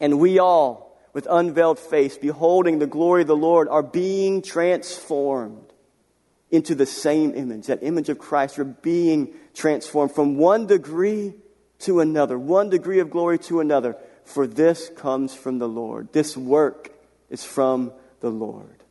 [0.00, 5.72] And we all, with unveiled face, beholding the glory of the Lord, are being transformed
[6.50, 8.58] into the same image, that image of Christ.
[8.58, 11.34] We're being transformed from one degree
[11.80, 13.96] to another, one degree of glory to another.
[14.24, 16.12] For this comes from the Lord.
[16.12, 16.92] This work
[17.30, 18.82] is from the Lord.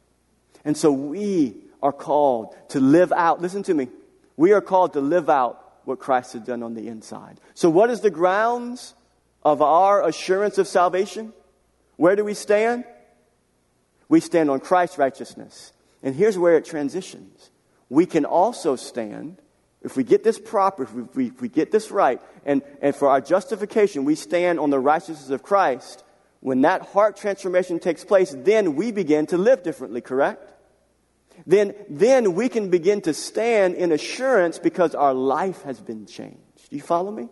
[0.64, 3.88] And so we are called to live out, listen to me,
[4.38, 7.40] we are called to live out what Christ has done on the inside.
[7.54, 8.94] So, what is the grounds
[9.44, 11.34] of our assurance of salvation,
[11.98, 12.86] where do we stand?
[14.08, 15.74] We stand on Christ's righteousness.
[16.04, 17.50] And here's where it transitions.
[17.90, 19.38] We can also stand,
[19.82, 23.10] if we get this proper, if we, if we get this right, and, and for
[23.10, 26.04] our justification, we stand on the righteousness of Christ.
[26.40, 30.52] When that heart transformation takes place, then we begin to live differently, correct?
[31.48, 36.70] Then, then we can begin to stand in assurance because our life has been changed.
[36.70, 37.30] Do you follow me?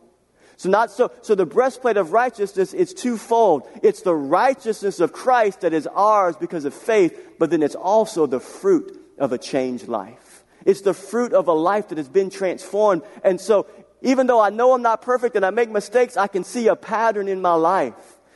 [0.57, 3.67] So not so, so the breastplate of righteousness is twofold.
[3.81, 8.25] It's the righteousness of Christ that is ours because of faith, but then it's also
[8.25, 10.28] the fruit of a changed life.
[10.65, 13.03] It's the fruit of a life that has been transformed.
[13.23, 13.67] And so
[14.01, 16.75] even though I know I'm not perfect and I make mistakes, I can see a
[16.75, 17.93] pattern in my life.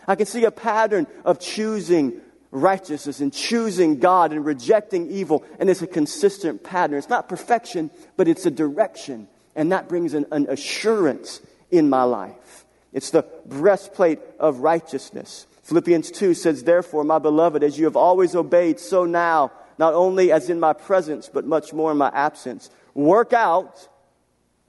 [0.07, 5.43] I can see a pattern of choosing righteousness and choosing God and rejecting evil.
[5.59, 6.97] And it's a consistent pattern.
[6.97, 9.27] It's not perfection, but it's a direction.
[9.55, 12.65] And that brings an, an assurance in my life.
[12.91, 15.47] It's the breastplate of righteousness.
[15.63, 20.31] Philippians 2 says, Therefore, my beloved, as you have always obeyed, so now, not only
[20.31, 23.87] as in my presence, but much more in my absence, work out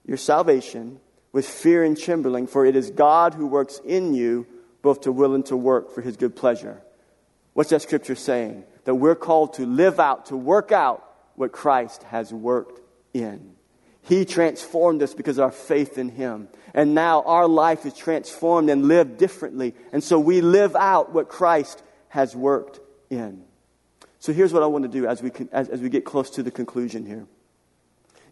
[0.06, 1.00] your salvation
[1.32, 4.46] with fear and trembling, for it is God who works in you
[4.82, 6.82] both to will and to work for his good pleasure.
[7.54, 8.64] What's that scripture saying?
[8.84, 11.02] That we're called to live out, to work out
[11.36, 12.80] what Christ has worked
[13.12, 13.54] in.
[14.02, 16.48] He transformed us because of our faith in Him.
[16.74, 19.74] And now our life is transformed and lived differently.
[19.92, 23.44] And so we live out what Christ has worked in.
[24.24, 26.42] So here's what I want to do as we, as, as we get close to
[26.42, 27.26] the conclusion here.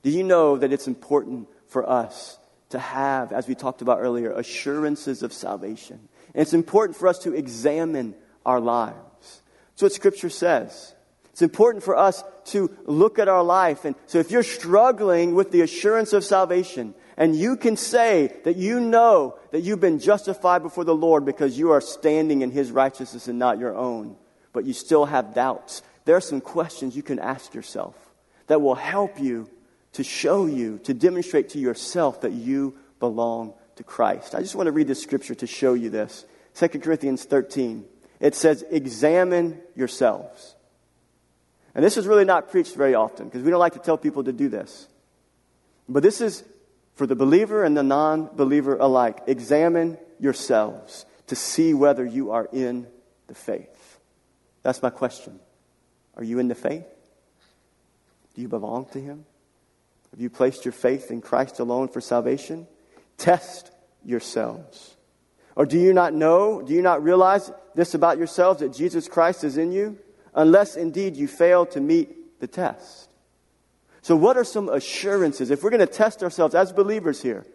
[0.02, 2.38] Do you know that it's important for us
[2.70, 6.09] to have, as we talked about earlier, assurances of salvation?
[6.33, 8.14] And it's important for us to examine
[8.46, 9.42] our lives.
[9.72, 10.94] That's what Scripture says.
[11.33, 13.85] It's important for us to look at our life.
[13.85, 18.57] And so if you're struggling with the assurance of salvation, and you can say that
[18.57, 22.70] you know that you've been justified before the Lord because you are standing in His
[22.70, 24.16] righteousness and not your own,
[24.53, 27.94] but you still have doubts, there are some questions you can ask yourself
[28.46, 29.48] that will help you
[29.92, 34.34] to show you, to demonstrate to yourself that you belong to Christ.
[34.34, 36.24] I just want to read this scripture to show you this.
[36.55, 37.84] 2 Corinthians 13.
[38.20, 40.55] It says, Examine yourselves
[41.74, 44.24] and this is really not preached very often because we don't like to tell people
[44.24, 44.88] to do this.
[45.88, 46.44] But this is
[46.94, 49.20] for the believer and the non believer alike.
[49.26, 52.86] Examine yourselves to see whether you are in
[53.26, 53.68] the faith.
[54.63, 55.41] That's my question.
[56.17, 56.87] Are you in the faith?
[58.35, 59.25] Do you belong to Him?
[60.11, 62.67] Have you placed your faith in Christ alone for salvation?
[63.19, 63.71] Test
[64.05, 64.97] yourselves.
[65.57, 69.45] Or do you not know, do you not realize this about yourselves that Jesus Christ
[69.45, 69.99] is in you?
[70.35, 73.11] Unless indeed you fail to meet the test.
[74.01, 75.51] So, what are some assurances?
[75.51, 77.47] If we're going to test ourselves as believers here,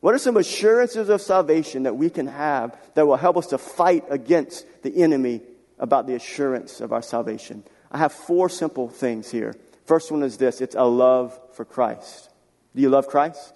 [0.00, 3.58] what are some assurances of salvation that we can have that will help us to
[3.58, 5.42] fight against the enemy
[5.82, 7.62] about the assurance of our salvation?
[7.90, 9.54] I have four simple things here.
[9.84, 12.30] First one is this it's a love for Christ.
[12.74, 13.52] Do you love Christ?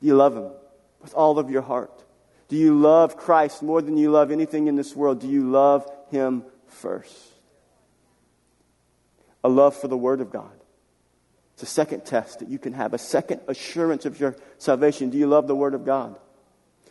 [0.00, 0.50] Do you love Him
[1.02, 1.92] with all of your heart?
[2.48, 5.20] Do you love Christ more than you love anything in this world?
[5.20, 7.14] Do you love Him first?
[9.44, 10.52] A love for the Word of God.
[11.54, 15.10] It's a second test that you can have, a second assurance of your salvation.
[15.10, 16.16] Do you love the Word of God?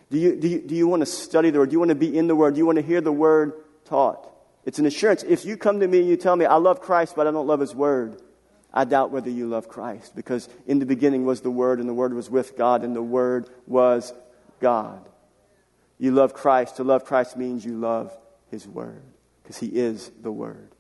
[0.10, 1.70] Do you, do you, do you want to study the Word?
[1.70, 2.56] Do you want to be in the Word?
[2.56, 3.54] Do you want to hear the Word
[3.86, 4.30] taught?
[4.66, 5.24] It's an assurance.
[5.24, 7.48] If you come to me and you tell me, I love Christ, but I don't
[7.48, 8.22] love His Word,
[8.74, 10.16] I doubt whether you love Christ.
[10.16, 13.02] Because in the beginning was the Word, and the Word was with God, and the
[13.02, 14.12] Word was
[14.60, 15.08] God.
[15.98, 16.78] You love Christ.
[16.78, 18.12] To love Christ means you love
[18.50, 19.04] His Word,
[19.44, 20.72] because He is the Word.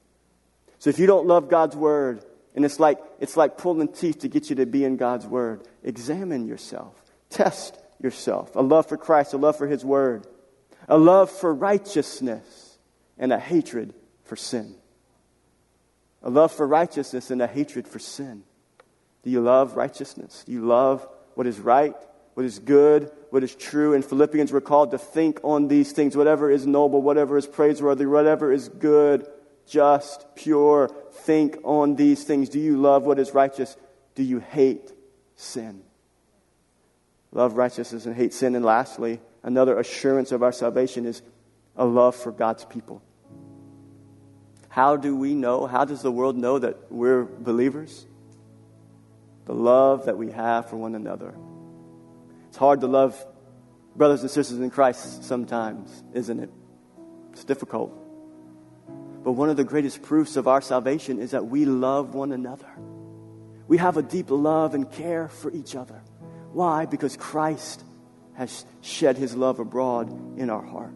[0.79, 2.25] So if you don't love God's Word,
[2.55, 5.67] and it's like, it's like pulling teeth to get you to be in God's Word.
[5.83, 7.01] Examine yourself.
[7.29, 8.55] Test yourself.
[8.55, 10.25] A love for Christ, a love for His Word,
[10.87, 12.64] a love for righteousness,
[13.17, 13.93] and a hatred
[14.23, 14.75] for sin.
[16.23, 18.43] A love for righteousness and a hatred for sin.
[19.23, 20.43] Do you love righteousness?
[20.45, 21.95] Do you love what is right,
[22.33, 23.93] what is good, what is true?
[23.93, 28.05] In Philippians, we're called to think on these things whatever is noble, whatever is praiseworthy,
[28.05, 29.27] whatever is good
[29.67, 30.89] just, pure.
[31.11, 32.49] Think on these things.
[32.49, 33.75] Do you love what is righteous?
[34.13, 34.91] Do you hate
[35.35, 35.81] sin?
[37.31, 38.55] Love righteousness and hate sin.
[38.55, 41.21] And lastly, another assurance of our salvation is
[41.75, 43.01] a love for God's people.
[44.69, 45.67] How do we know?
[45.67, 48.05] How does the world know that we're believers?
[49.45, 51.33] The love that we have for one another.
[52.49, 53.15] It's hard to love
[53.95, 56.49] brothers and sisters in Christ sometimes, isn't it?
[57.31, 57.93] It's difficult.
[59.23, 62.69] But one of the greatest proofs of our salvation is that we love one another.
[63.67, 66.01] We have a deep love and care for each other.
[66.51, 66.85] Why?
[66.85, 67.83] Because Christ
[68.35, 70.93] has shed his love abroad in our heart.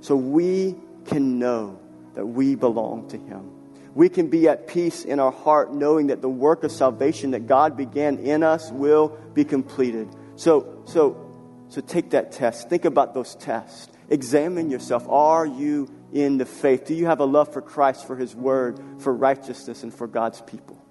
[0.00, 1.78] So we can know
[2.14, 3.50] that we belong to him.
[3.94, 7.46] We can be at peace in our heart knowing that the work of salvation that
[7.46, 10.08] God began in us will be completed.
[10.36, 11.30] So, so,
[11.68, 12.68] so take that test.
[12.68, 13.88] Think about those tests.
[14.08, 15.08] Examine yourself.
[15.08, 16.86] Are you in the faith?
[16.86, 20.40] Do you have a love for Christ, for His Word, for righteousness, and for God's
[20.40, 20.82] people?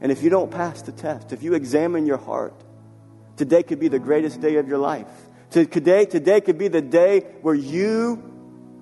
[0.00, 2.54] And if you don't pass the test, if you examine your heart,
[3.36, 5.06] today could be the greatest day of your life.
[5.52, 8.22] Today, today could be the day where you,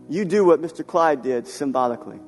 [0.09, 0.87] you do what Mr.
[0.87, 2.21] Clyde did symbolically.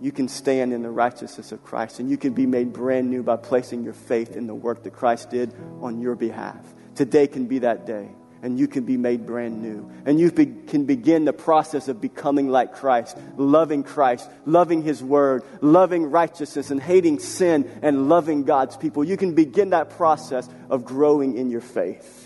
[0.00, 3.22] You can stand in the righteousness of Christ and you can be made brand new
[3.22, 6.56] by placing your faith in the work that Christ did on your behalf.
[6.94, 8.08] Today can be that day
[8.42, 9.90] and you can be made brand new.
[10.06, 15.02] And you be, can begin the process of becoming like Christ, loving Christ, loving His
[15.02, 19.04] Word, loving righteousness, and hating sin, and loving God's people.
[19.04, 22.19] You can begin that process of growing in your faith.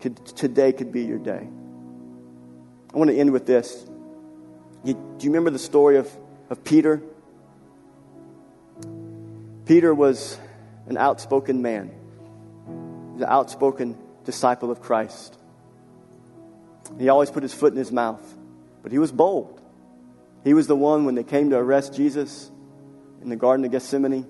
[0.00, 1.48] Could, today could be your day.
[2.94, 3.86] I want to end with this.
[4.84, 6.10] You, do you remember the story of,
[6.50, 7.02] of Peter?
[9.66, 10.38] Peter was
[10.86, 11.90] an outspoken man,
[13.16, 15.36] an outspoken disciple of Christ.
[16.98, 18.22] He always put his foot in his mouth,
[18.82, 19.60] but he was bold.
[20.44, 22.50] He was the one when they came to arrest Jesus
[23.20, 24.26] in the Garden of Gethsemane.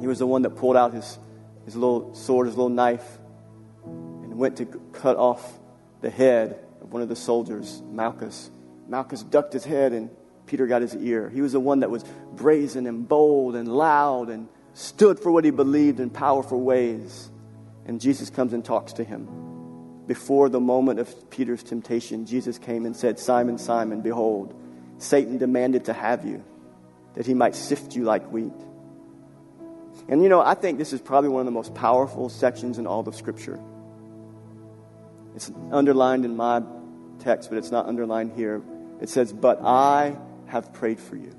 [0.00, 1.18] He was the one that pulled out his,
[1.66, 3.18] his little sword, his little knife,
[4.32, 5.60] and went to cut off
[6.00, 8.50] the head of one of the soldiers, Malchus.
[8.88, 10.08] Malchus ducked his head, and
[10.46, 11.28] Peter got his ear.
[11.28, 12.02] He was the one that was
[12.32, 17.30] brazen and bold and loud and stood for what he believed in powerful ways.
[17.84, 19.28] And Jesus comes and talks to him
[20.06, 24.54] before the moment of Peter's temptation, Jesus came and said, Simon, Simon, behold,
[24.98, 26.42] Satan demanded to have you,
[27.14, 28.52] that he might sift you like wheat.
[30.08, 32.86] And you know, I think this is probably one of the most powerful sections in
[32.86, 33.60] all of Scripture.
[35.34, 36.62] It's underlined in my
[37.18, 38.62] text, but it's not underlined here.
[39.00, 40.16] It says, But I
[40.46, 41.34] have prayed for you.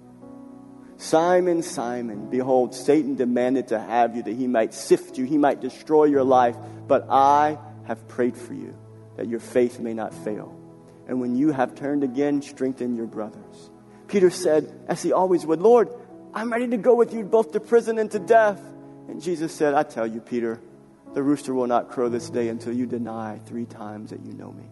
[0.97, 5.59] Simon, Simon, behold, Satan demanded to have you that he might sift you, he might
[5.59, 6.55] destroy your life,
[6.87, 8.77] but I have prayed for you,
[9.17, 10.57] that your faith may not fail.
[11.07, 13.69] And when you have turned again, strengthen your brothers.
[14.07, 15.89] Peter said, as he always would, Lord,
[16.33, 18.61] I'm ready to go with you both to prison and to death.
[19.09, 20.61] And Jesus said, I tell you, Peter,
[21.13, 24.51] the rooster will not crow this day until you deny three times that you know
[24.51, 24.63] me.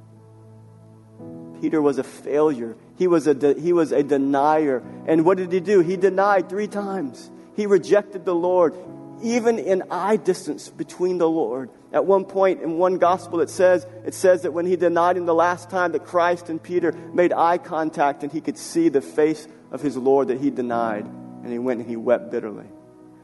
[1.61, 2.75] Peter was a failure.
[2.97, 4.83] He was a, de- he was a denier.
[5.05, 5.81] And what did he do?
[5.81, 7.29] He denied three times.
[7.55, 8.73] he rejected the Lord,
[9.21, 11.69] even in eye distance between the Lord.
[11.93, 15.25] At one point in one gospel, it says, it says that when he denied him
[15.25, 19.01] the last time, that Christ and Peter made eye contact and he could see the
[19.01, 21.05] face of his Lord that he denied.
[21.05, 22.67] And he went and he wept bitterly.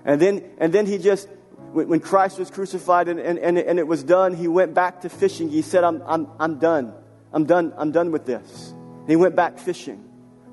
[0.05, 1.27] And then, and then he just,
[1.73, 5.09] when, Christ was crucified and, and, and, and it was done, he went back to
[5.09, 5.49] fishing.
[5.49, 6.93] He said, I'm, I'm, I'm done.
[7.33, 7.73] I'm done.
[7.77, 8.71] I'm done with this.
[8.71, 10.03] And he went back fishing.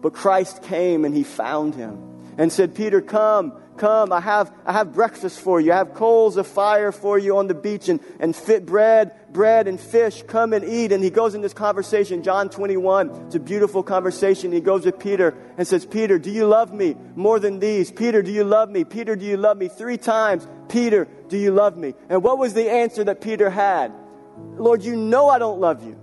[0.00, 1.98] But Christ came and he found him
[2.36, 4.12] and said, Peter, come, come.
[4.12, 5.72] I have, I have breakfast for you.
[5.72, 9.68] I have coals of fire for you on the beach and, and fit bread, bread
[9.68, 10.22] and fish.
[10.26, 10.92] Come and eat.
[10.92, 13.10] And he goes in this conversation, John 21.
[13.26, 14.52] It's a beautiful conversation.
[14.52, 17.90] He goes with Peter and says, Peter, do you love me more than these?
[17.90, 18.84] Peter, do you love me?
[18.84, 19.68] Peter, do you love me?
[19.68, 21.94] Three times, Peter, do you love me?
[22.08, 23.92] And what was the answer that Peter had?
[24.36, 25.98] Lord, you know I don't love you.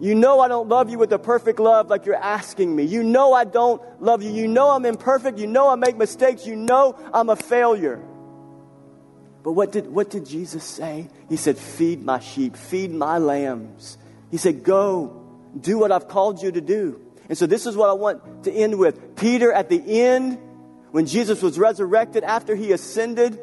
[0.00, 2.84] You know I don't love you with a perfect love like you're asking me.
[2.84, 4.32] You know I don't love you.
[4.32, 5.38] You know I'm imperfect.
[5.38, 6.46] You know I make mistakes.
[6.46, 8.02] You know I'm a failure.
[9.42, 11.08] But what did, what did Jesus say?
[11.28, 13.98] He said, Feed my sheep, feed my lambs.
[14.30, 15.22] He said, Go,
[15.58, 17.00] do what I've called you to do.
[17.28, 19.16] And so this is what I want to end with.
[19.16, 20.38] Peter, at the end,
[20.92, 23.38] when Jesus was resurrected after he ascended,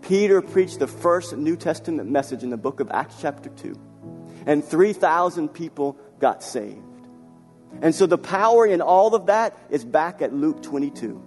[0.00, 3.78] Peter preached the first New Testament message in the book of Acts, chapter 2
[4.48, 6.82] and 3,000 people got saved.
[7.82, 11.22] And so the power in all of that is back at Luke 22.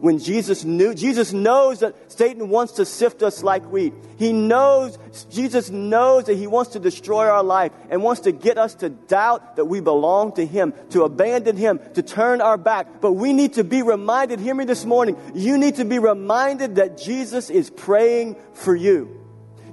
[0.00, 3.94] When Jesus knew, Jesus knows that Satan wants to sift us like wheat.
[4.16, 4.98] He knows,
[5.30, 8.90] Jesus knows that he wants to destroy our life and wants to get us to
[8.90, 13.00] doubt that we belong to him, to abandon him, to turn our back.
[13.00, 16.76] But we need to be reminded, hear me this morning, you need to be reminded
[16.76, 19.24] that Jesus is praying for you.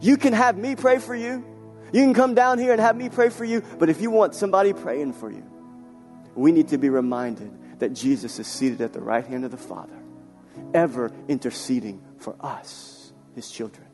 [0.01, 1.43] You can have me pray for you.
[1.93, 4.35] You can come down here and have me pray for you, but if you want
[4.35, 5.43] somebody praying for you,
[6.35, 9.57] we need to be reminded that Jesus is seated at the right hand of the
[9.57, 9.97] Father,
[10.73, 13.87] ever interceding for us, his children,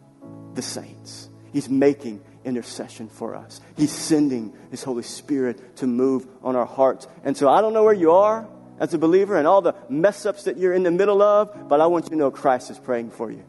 [0.54, 1.30] the saints.
[1.52, 3.60] He's making intercession for us.
[3.76, 7.08] He's sending his Holy Spirit to move on our hearts.
[7.24, 8.48] And so I don't know where you are
[8.80, 11.82] as a believer and all the mess ups that you're in the middle of, but
[11.82, 13.44] I want you to know Christ is praying for you.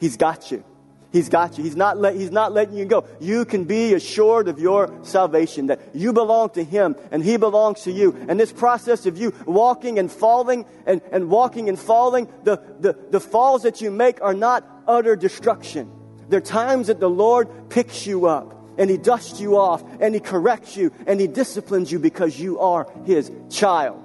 [0.00, 0.64] He's got you.
[1.12, 1.64] He's got you.
[1.64, 3.04] He's not, let, he's not letting you go.
[3.20, 7.82] You can be assured of your salvation, that you belong to Him and He belongs
[7.82, 8.16] to you.
[8.28, 12.96] And this process of you walking and falling and, and walking and falling, the, the,
[13.10, 15.92] the falls that you make are not utter destruction.
[16.30, 20.14] There are times that the Lord picks you up and He dusts you off and
[20.14, 24.02] He corrects you and He disciplines you because you are His child.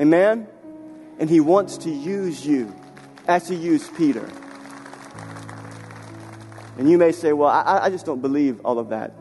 [0.00, 0.48] Amen?
[1.20, 2.74] And He wants to use you
[3.28, 4.28] as He used Peter.
[6.78, 9.12] And you may say, well, I, I just don't believe all of that.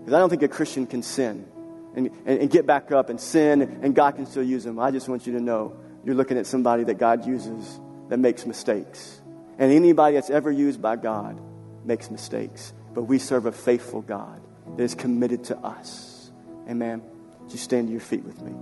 [0.00, 1.46] Because I don't think a Christian can sin
[1.94, 4.78] and, and, and get back up and sin and God can still use them.
[4.78, 8.46] I just want you to know you're looking at somebody that God uses that makes
[8.46, 9.20] mistakes.
[9.58, 11.40] And anybody that's ever used by God
[11.84, 12.72] makes mistakes.
[12.94, 14.40] But we serve a faithful God
[14.76, 16.30] that is committed to us.
[16.68, 17.02] Amen.
[17.48, 18.54] Just stand to your feet with me.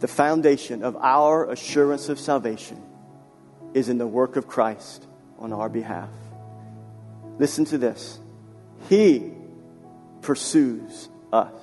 [0.00, 2.80] The foundation of our assurance of salvation
[3.74, 5.06] is in the work of Christ
[5.38, 6.10] on our behalf.
[7.38, 8.18] Listen to this.
[8.88, 9.32] He
[10.22, 11.54] pursues us.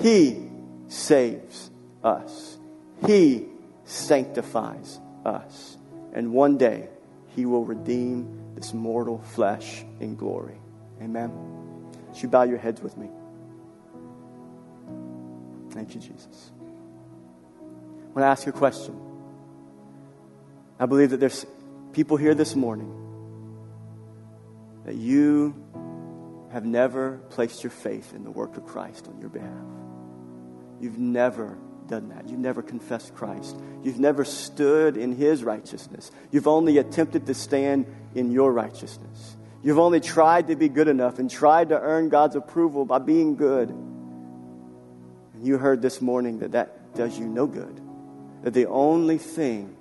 [0.00, 0.48] He
[0.88, 1.70] saves
[2.02, 2.58] us.
[3.06, 3.46] He
[3.84, 5.76] sanctifies us.
[6.12, 6.88] And one day,
[7.34, 10.58] He will redeem this mortal flesh in glory.
[11.02, 11.30] Amen.
[12.08, 13.08] Would you bow your heads with me?
[15.70, 16.52] Thank you, Jesus.
[16.52, 18.98] I want to ask you a question.
[20.78, 21.44] I believe that there's
[21.92, 23.05] people here this morning
[24.86, 25.52] that you
[26.52, 29.50] have never placed your faith in the work of Christ on your behalf.
[30.80, 31.58] You've never
[31.88, 32.28] done that.
[32.28, 33.56] You've never confessed Christ.
[33.82, 36.12] You've never stood in His righteousness.
[36.30, 39.36] You've only attempted to stand in your righteousness.
[39.64, 43.34] You've only tried to be good enough and tried to earn God's approval by being
[43.34, 43.70] good.
[43.70, 47.80] And you heard this morning that that does you no good.
[48.44, 49.76] That the only thing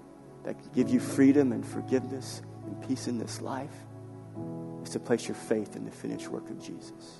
[0.45, 3.85] that can give you freedom and forgiveness and peace in this life
[4.86, 7.20] is to place your faith in the finished work of Jesus.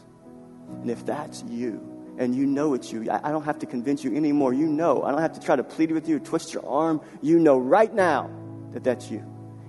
[0.82, 4.16] And if that's you, and you know it's you, I, don't have to convince you
[4.16, 4.54] anymore.
[4.54, 5.04] You know.
[5.04, 7.02] I don't have to try to plead with you, twist your arm.
[7.22, 8.30] You know right now
[8.72, 9.24] that that's you.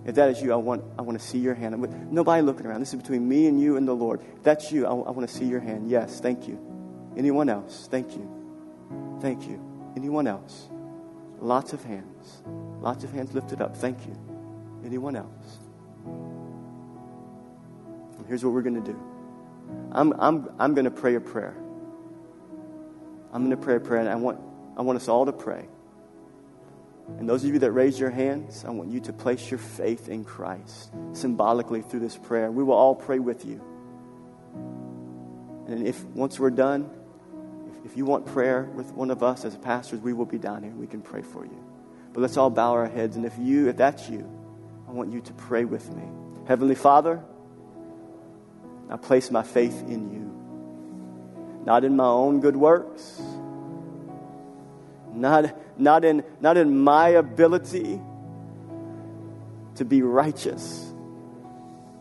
[0.04, 1.80] If that is you, I want, I want to see your hand.
[1.80, 2.80] With nobody looking around.
[2.80, 4.20] This is between me and you and the Lord.
[4.36, 5.90] If that's you, I, I want to see your hand.
[5.90, 6.58] Yes, thank you.
[7.16, 7.88] Anyone else?
[7.90, 9.18] Thank you.
[9.20, 9.60] Thank you.
[9.96, 10.68] Anyone else?
[11.40, 12.42] Lots of hands.
[12.80, 13.76] Lots of hands lifted up.
[13.76, 14.16] Thank you.
[14.84, 15.58] Anyone else?
[18.28, 18.98] Here's what we're going to do
[19.92, 21.56] I'm, I'm, I'm going to pray a prayer.
[23.32, 24.40] I'm going to pray a prayer, and I want,
[24.76, 25.66] I want us all to pray.
[27.18, 30.08] And those of you that raise your hands, I want you to place your faith
[30.08, 32.50] in Christ symbolically through this prayer.
[32.50, 33.62] We will all pray with you.
[35.68, 36.90] And if once we're done,
[37.70, 40.62] if, if you want prayer with one of us as pastors, we will be down
[40.62, 40.72] here.
[40.72, 41.64] We can pray for you.
[42.12, 43.16] But let's all bow our heads.
[43.16, 44.28] And if you, if that's you,
[44.88, 46.04] I want you to pray with me.
[46.46, 47.22] Heavenly Father,
[48.90, 51.64] I place my faith in you.
[51.64, 53.20] Not in my own good works,
[55.12, 58.00] not, not, in, not in my ability
[59.76, 60.92] to be righteous,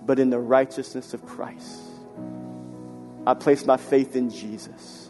[0.05, 1.81] but in the righteousness of Christ.
[3.25, 5.09] I place my faith in Jesus.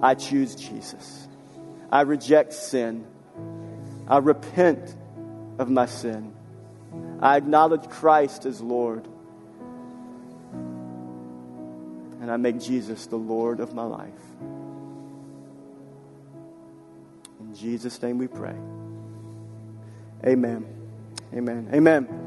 [0.00, 1.28] I choose Jesus.
[1.90, 3.06] I reject sin.
[4.08, 4.94] I repent
[5.58, 6.32] of my sin.
[7.20, 9.06] I acknowledge Christ as Lord.
[12.26, 14.10] And I make Jesus the Lord of my life.
[17.38, 18.56] In Jesus' name we pray.
[20.26, 20.66] Amen.
[21.32, 21.68] Amen.
[21.72, 22.25] Amen.